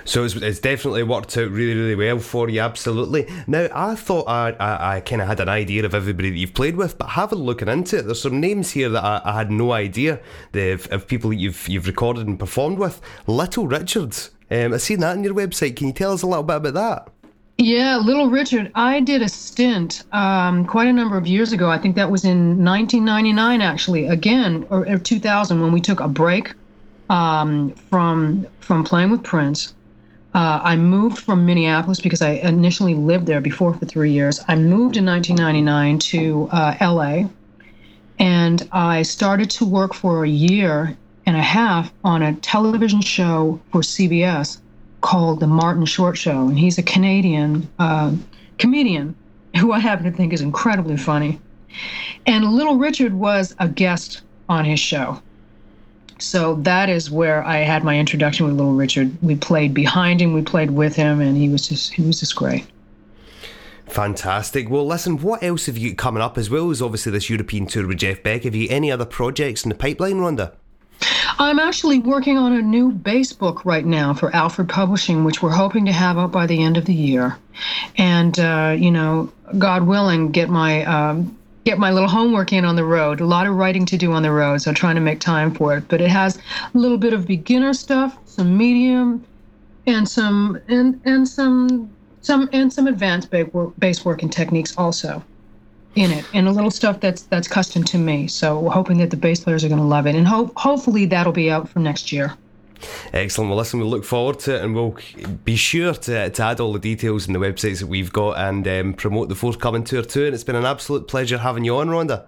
So 0.04 0.24
it's, 0.24 0.34
it's 0.34 0.60
definitely 0.60 1.02
worked 1.02 1.36
out 1.36 1.50
really, 1.50 1.74
really 1.74 1.94
well 1.94 2.18
for 2.18 2.48
you, 2.48 2.60
absolutely. 2.60 3.28
Now, 3.46 3.68
I 3.74 3.94
thought 3.94 4.28
I, 4.28 4.50
I, 4.52 4.96
I 4.96 5.00
kind 5.00 5.22
of 5.22 5.28
had 5.28 5.40
an 5.40 5.48
idea 5.48 5.84
of 5.84 5.94
everybody 5.94 6.30
that 6.30 6.36
you've 6.36 6.54
played 6.54 6.76
with, 6.76 6.98
but 6.98 7.10
having 7.10 7.40
looking 7.40 7.68
into 7.68 7.98
it, 7.98 8.06
there's 8.06 8.22
some 8.22 8.40
names 8.40 8.70
here 8.70 8.88
that 8.88 9.04
I, 9.04 9.20
I 9.24 9.32
had 9.32 9.50
no 9.50 9.72
idea 9.72 10.20
of, 10.54 11.06
people 11.08 11.30
that 11.30 11.36
you've 11.36 11.68
you've 11.68 11.86
recorded 11.86 12.26
and 12.26 12.38
performed 12.38 12.78
with. 12.78 13.00
Little 13.26 13.66
Richards, 13.66 14.30
um, 14.50 14.72
I've 14.74 14.82
seen 14.82 15.00
that 15.00 15.16
on 15.16 15.24
your 15.24 15.34
website. 15.34 15.76
Can 15.76 15.88
you 15.88 15.92
tell 15.92 16.12
us 16.12 16.22
a 16.22 16.26
little 16.26 16.42
bit 16.42 16.56
about 16.56 16.74
that? 16.74 17.08
Yeah, 17.60 17.96
Little 17.96 18.30
Richard. 18.30 18.70
I 18.76 19.00
did 19.00 19.20
a 19.20 19.28
stint 19.28 20.04
um, 20.12 20.64
quite 20.64 20.86
a 20.86 20.92
number 20.92 21.16
of 21.16 21.26
years 21.26 21.52
ago. 21.52 21.68
I 21.68 21.76
think 21.76 21.96
that 21.96 22.08
was 22.08 22.24
in 22.24 22.64
1999, 22.64 23.60
actually. 23.60 24.06
Again, 24.06 24.64
or, 24.70 24.88
or 24.88 24.98
2000, 24.98 25.60
when 25.60 25.72
we 25.72 25.80
took 25.80 25.98
a 25.98 26.06
break 26.06 26.54
um, 27.08 27.70
from 27.90 28.46
from 28.60 28.84
playing 28.84 29.10
with 29.10 29.22
Prince. 29.22 29.74
Uh, 30.34 30.60
I 30.62 30.76
moved 30.76 31.18
from 31.18 31.46
Minneapolis 31.46 32.00
because 32.00 32.20
I 32.20 32.32
initially 32.32 32.94
lived 32.94 33.26
there 33.26 33.40
before 33.40 33.72
for 33.74 33.86
three 33.86 34.12
years. 34.12 34.44
I 34.46 34.56
moved 34.56 34.96
in 34.96 35.06
1999 35.06 35.98
to 35.98 36.48
uh, 36.52 36.76
LA, 36.80 37.28
and 38.18 38.68
I 38.70 39.02
started 39.02 39.50
to 39.50 39.64
work 39.64 39.94
for 39.94 40.24
a 40.24 40.28
year 40.28 40.96
and 41.26 41.36
a 41.36 41.42
half 41.42 41.92
on 42.04 42.22
a 42.22 42.34
television 42.36 43.00
show 43.00 43.60
for 43.72 43.80
CBS 43.80 44.58
called 45.00 45.40
The 45.40 45.46
Martin 45.46 45.86
Short 45.86 46.16
Show. 46.16 46.48
And 46.48 46.58
he's 46.58 46.78
a 46.78 46.82
Canadian 46.82 47.68
uh, 47.78 48.14
comedian 48.58 49.14
who 49.58 49.72
I 49.72 49.78
happen 49.78 50.04
to 50.04 50.16
think 50.16 50.32
is 50.32 50.40
incredibly 50.40 50.96
funny. 50.96 51.40
And 52.26 52.44
Little 52.44 52.76
Richard 52.76 53.14
was 53.14 53.54
a 53.58 53.68
guest 53.68 54.22
on 54.48 54.64
his 54.64 54.80
show. 54.80 55.22
So 56.18 56.56
that 56.56 56.88
is 56.88 57.10
where 57.10 57.44
I 57.44 57.58
had 57.58 57.84
my 57.84 57.98
introduction 57.98 58.46
with 58.46 58.56
Little 58.56 58.74
Richard. 58.74 59.16
We 59.22 59.36
played 59.36 59.72
behind 59.72 60.20
him, 60.20 60.32
we 60.32 60.42
played 60.42 60.72
with 60.72 60.96
him, 60.96 61.20
and 61.20 61.36
he 61.36 61.48
was 61.48 61.68
just 61.68 61.92
he 61.92 62.02
was 62.02 62.20
just 62.20 62.34
great. 62.36 62.66
Fantastic. 63.86 64.68
Well, 64.68 64.86
listen, 64.86 65.18
what 65.18 65.42
else 65.42 65.66
have 65.66 65.78
you 65.78 65.94
coming 65.94 66.22
up 66.22 66.36
as 66.36 66.50
well 66.50 66.70
as 66.70 66.82
obviously 66.82 67.12
this 67.12 67.30
European 67.30 67.66
tour 67.66 67.86
with 67.86 67.98
Jeff 67.98 68.22
Beck? 68.22 68.44
Have 68.44 68.54
you 68.54 68.68
any 68.70 68.90
other 68.90 69.06
projects 69.06 69.64
in 69.64 69.70
the 69.70 69.74
pipeline, 69.74 70.16
Rhonda? 70.16 70.52
I'm 71.38 71.58
actually 71.58 72.00
working 72.00 72.36
on 72.36 72.52
a 72.52 72.60
new 72.60 72.90
bass 72.90 73.32
book 73.32 73.64
right 73.64 73.86
now 73.86 74.12
for 74.12 74.34
Alfred 74.34 74.68
Publishing, 74.68 75.24
which 75.24 75.40
we're 75.40 75.50
hoping 75.50 75.86
to 75.86 75.92
have 75.92 76.18
out 76.18 76.32
by 76.32 76.46
the 76.46 76.62
end 76.62 76.76
of 76.76 76.84
the 76.84 76.94
year. 76.94 77.38
And, 77.96 78.38
uh, 78.38 78.74
you 78.76 78.90
know, 78.90 79.32
God 79.56 79.86
willing, 79.86 80.32
get 80.32 80.50
my. 80.50 80.84
Um, 80.84 81.37
get 81.68 81.78
my 81.78 81.90
little 81.90 82.08
homework 82.08 82.50
in 82.50 82.64
on 82.64 82.76
the 82.76 82.84
road. 82.84 83.20
A 83.20 83.26
lot 83.26 83.46
of 83.46 83.54
writing 83.54 83.84
to 83.84 83.98
do 83.98 84.12
on 84.12 84.22
the 84.22 84.32
road, 84.32 84.62
so 84.62 84.72
trying 84.72 84.94
to 84.94 85.02
make 85.02 85.20
time 85.20 85.54
for 85.54 85.76
it. 85.76 85.86
But 85.88 86.00
it 86.00 86.08
has 86.08 86.38
a 86.74 86.78
little 86.78 86.96
bit 86.96 87.12
of 87.12 87.26
beginner 87.26 87.74
stuff, 87.74 88.16
some 88.24 88.56
medium, 88.56 89.22
and 89.86 90.08
some 90.08 90.58
and 90.68 90.98
and 91.04 91.28
some 91.28 91.90
some 92.22 92.48
and 92.54 92.72
some 92.72 92.86
advanced 92.86 93.28
bass 93.78 94.02
working 94.02 94.30
techniques 94.30 94.74
also 94.78 95.22
in 95.94 96.10
it 96.10 96.24
and 96.32 96.48
a 96.48 96.50
little 96.50 96.70
stuff 96.70 97.00
that's 97.00 97.22
that's 97.22 97.48
custom 97.48 97.82
to 97.82 97.98
me 97.98 98.26
so 98.28 98.68
hoping 98.68 98.98
that 98.98 99.10
the 99.10 99.16
bass 99.16 99.40
players 99.40 99.64
are 99.64 99.68
going 99.68 99.80
to 99.80 99.86
love 99.86 100.06
it 100.06 100.14
and 100.14 100.28
hope 100.28 100.52
hopefully 100.56 101.06
that'll 101.06 101.32
be 101.32 101.50
out 101.50 101.68
for 101.68 101.78
next 101.78 102.12
year 102.12 102.34
Excellent. 103.12 103.50
Well, 103.50 103.58
listen, 103.58 103.80
we 103.80 103.86
look 103.86 104.04
forward 104.04 104.38
to 104.40 104.56
it 104.56 104.64
and 104.64 104.74
we'll 104.74 104.96
be 105.44 105.56
sure 105.56 105.94
to, 105.94 106.30
to 106.30 106.42
add 106.42 106.60
all 106.60 106.72
the 106.72 106.78
details 106.78 107.26
in 107.26 107.32
the 107.32 107.38
websites 107.38 107.80
that 107.80 107.86
we've 107.86 108.12
got 108.12 108.38
and 108.38 108.66
um, 108.68 108.94
promote 108.94 109.28
the 109.28 109.34
forthcoming 109.34 109.84
tour 109.84 110.02
too. 110.02 110.26
And 110.26 110.34
it's 110.34 110.44
been 110.44 110.56
an 110.56 110.64
absolute 110.64 111.08
pleasure 111.08 111.38
having 111.38 111.64
you 111.64 111.76
on, 111.76 111.88
Rhonda. 111.88 112.26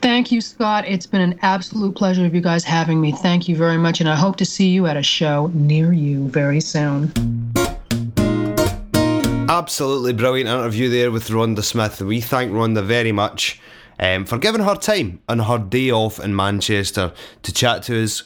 Thank 0.00 0.32
you, 0.32 0.40
Scott. 0.40 0.84
It's 0.86 1.06
been 1.06 1.20
an 1.20 1.38
absolute 1.42 1.94
pleasure 1.94 2.26
of 2.26 2.34
you 2.34 2.40
guys 2.40 2.64
having 2.64 3.00
me. 3.00 3.12
Thank 3.12 3.48
you 3.48 3.56
very 3.56 3.78
much. 3.78 4.00
And 4.00 4.08
I 4.08 4.16
hope 4.16 4.36
to 4.36 4.44
see 4.44 4.68
you 4.68 4.86
at 4.86 4.96
a 4.96 5.02
show 5.02 5.50
near 5.54 5.92
you 5.92 6.28
very 6.28 6.60
soon. 6.60 7.12
Absolutely 9.48 10.12
brilliant 10.12 10.48
interview 10.48 10.88
there 10.88 11.10
with 11.10 11.28
Rhonda 11.28 11.62
Smith. 11.62 12.00
We 12.00 12.20
thank 12.20 12.52
Rhonda 12.52 12.84
very 12.84 13.12
much 13.12 13.60
um, 14.00 14.24
for 14.24 14.38
giving 14.38 14.62
her 14.62 14.74
time 14.74 15.20
on 15.28 15.40
her 15.40 15.58
day 15.58 15.90
off 15.90 16.18
in 16.18 16.34
Manchester 16.34 17.12
to 17.42 17.52
chat 17.52 17.82
to 17.84 18.02
us 18.02 18.22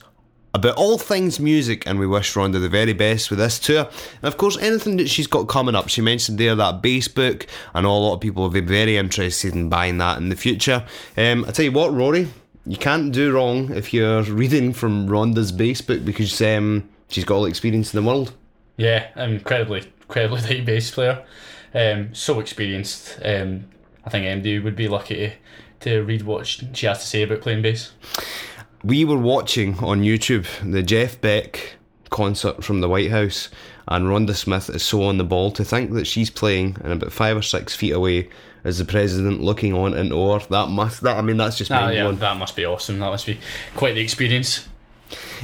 about 0.55 0.77
all 0.77 0.97
things 0.97 1.41
music, 1.41 1.87
and 1.87 1.99
we 1.99 2.07
wish 2.07 2.33
Rhonda 2.35 2.61
the 2.61 2.69
very 2.69 2.93
best 2.93 3.29
with 3.29 3.41
this 3.41 3.59
tour. 3.59 3.89
And 4.23 4.25
of 4.25 4.37
course, 4.37 4.57
anything 4.59 4.97
that 4.99 5.11
she's 5.11 5.27
got 5.27 5.49
coming 5.49 5.75
up. 5.75 5.89
She 5.89 6.01
mentioned 6.01 6.39
there 6.39 6.55
that 6.55 6.81
bass 6.81 7.09
book. 7.09 7.47
I 7.75 7.81
know 7.81 7.91
a 7.91 7.99
lot 7.99 8.15
of 8.15 8.21
people 8.21 8.45
will 8.45 8.51
be 8.51 8.61
very 8.61 8.97
interested 8.97 9.55
in 9.55 9.69
buying 9.69 9.99
that 9.99 10.19
in 10.19 10.29
the 10.29 10.37
future. 10.37 10.85
Um, 11.17 11.45
I 11.47 11.51
tell 11.51 11.65
you 11.65 11.73
what, 11.73 11.93
Rory, 11.93 12.29
you 12.67 12.77
can't 12.77 13.13
do 13.13 13.33
wrong 13.33 13.73
if 13.73 13.93
you're 13.93 14.23
reading 14.23 14.73
from 14.73 15.09
Rhonda's 15.09 15.53
bass 15.53 15.81
book 15.83 16.05
because 16.05 16.41
um, 16.41 16.89
she's 17.09 17.25
got 17.25 17.35
all 17.35 17.43
the 17.43 17.51
experience 17.51 17.93
in 17.93 18.03
the 18.03 18.09
world. 18.09 18.33
Yeah, 18.77 19.09
incredibly 19.23 19.93
incredibly 20.03 20.41
tight 20.43 20.65
bass 20.65 20.91
player. 20.91 21.25
Um, 21.75 22.15
so 22.15 22.39
experienced. 22.39 23.19
Um, 23.25 23.69
I 24.05 24.11
think 24.11 24.25
MD 24.27 24.63
would 24.63 24.77
be 24.77 24.87
lucky 24.87 25.33
to, 25.81 25.91
to 25.91 26.03
read 26.03 26.23
what 26.23 26.47
she 26.47 26.87
has 26.87 27.01
to 27.01 27.07
say 27.07 27.23
about 27.23 27.41
playing 27.41 27.63
bass. 27.63 27.93
We 28.85 29.07
were 29.07 29.19
watching 29.19 29.79
on 29.79 30.03
YouTube 30.03 30.47
the 30.63 30.83
Jeff 30.83 31.19
Beck 31.19 31.77
concert 32.11 32.63
from 32.63 32.83
the 32.83 32.89
White 32.89 33.11
House, 33.11 33.49
and 33.89 34.05
Rhonda 34.05 34.35
Smith 34.35 34.69
is 34.69 34.83
so 34.83 35.05
on 35.05 35.17
the 35.17 35.25
ball 35.25 35.51
to 35.53 35.65
think 35.65 35.93
that 35.93 36.07
she's 36.07 36.29
playing 36.29 36.77
and 36.85 36.93
about 36.93 37.11
five 37.11 37.35
or 37.35 37.41
six 37.41 37.75
feet 37.75 37.93
away 37.93 38.29
as 38.63 38.77
the 38.77 38.85
president 38.85 39.41
looking 39.41 39.73
on 39.73 39.95
into 39.95 40.15
her. 40.33 40.41
That 40.51 40.69
must 40.69 41.01
that 41.01 41.17
I 41.17 41.23
mean 41.23 41.39
that's 41.39 41.57
just 41.57 41.73
ah, 41.73 41.89
yeah, 41.89 42.11
that 42.11 42.37
must 42.37 42.57
be 42.57 42.67
awesome. 42.67 42.99
That 42.99 43.09
must 43.09 43.25
be 43.25 43.39
quite 43.75 43.95
the 43.95 44.03
experience. 44.03 44.69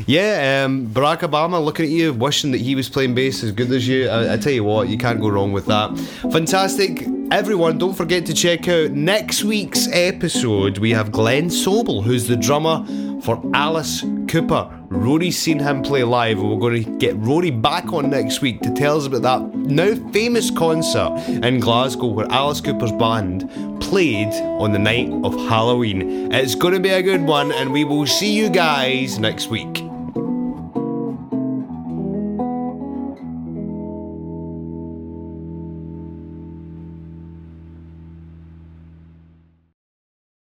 Yeah, 0.07 0.65
um, 0.67 0.89
Barack 0.89 1.21
Obama 1.21 1.65
looking 1.65 1.87
at 1.87 1.91
you, 1.91 2.13
wishing 2.13 2.51
that 2.51 2.61
he 2.61 2.75
was 2.75 2.91
playing 2.91 3.15
bass 3.15 3.43
as 3.43 3.53
good 3.53 3.71
as 3.71 3.89
you. 3.89 4.09
I, 4.09 4.35
I, 4.35 4.37
tell 4.37 4.53
you 4.53 4.65
what, 4.65 4.89
you 4.89 4.99
can't 4.99 5.21
go 5.21 5.29
wrong 5.29 5.53
with 5.53 5.67
that. 5.67 5.97
Fantastic. 6.33 7.07
Everyone, 7.31 7.79
don't 7.79 7.95
forget 7.95 8.27
to 8.27 8.35
check 8.35 8.69
out 8.69 8.91
next 8.91 9.45
week's 9.45 9.89
episode. 9.93 10.79
We 10.79 10.91
have 10.91 11.13
Glen 11.13 11.49
Sobel, 11.49 12.03
who's 12.03 12.27
the 12.27 12.37
drummer 12.37 12.85
for 13.23 13.41
Alice 13.55 14.05
Cooper. 14.29 14.71
Rory's 14.89 15.39
seen 15.39 15.59
him 15.59 15.83
play 15.83 16.03
live, 16.05 16.39
and 16.39 16.51
we're 16.51 16.59
going 16.59 16.85
to 16.85 16.91
get 16.99 17.17
Rory 17.17 17.51
back 17.51 17.93
on 17.93 18.11
next 18.11 18.41
week 18.41 18.61
to 18.63 18.73
tell 18.75 18.97
us 18.97 19.07
about 19.07 19.23
that 19.23 19.57
now 19.57 19.95
famous 20.11 20.51
concert 20.51 21.17
in 21.29 21.61
Glasgow 21.61 22.07
where 22.07 22.27
Alice 22.31 22.61
Cooper's 22.61 22.93
band 22.93 23.49
played 23.81 24.33
on 24.35 24.73
the 24.73 24.79
night 24.79 25.11
of 25.25 25.35
Halloween. 25.49 26.33
It's 26.33 26.55
going 26.55 26.75
to 26.75 26.81
be 26.81 26.91
a 26.91 27.03
good 27.03 27.23
one, 27.23 27.53
and 27.53 27.73
we 27.73 27.85
will 27.85 28.07
see 28.07 28.33
you 28.33 28.51
guys 28.51 29.19
next 29.19 29.49
week. 29.49 29.90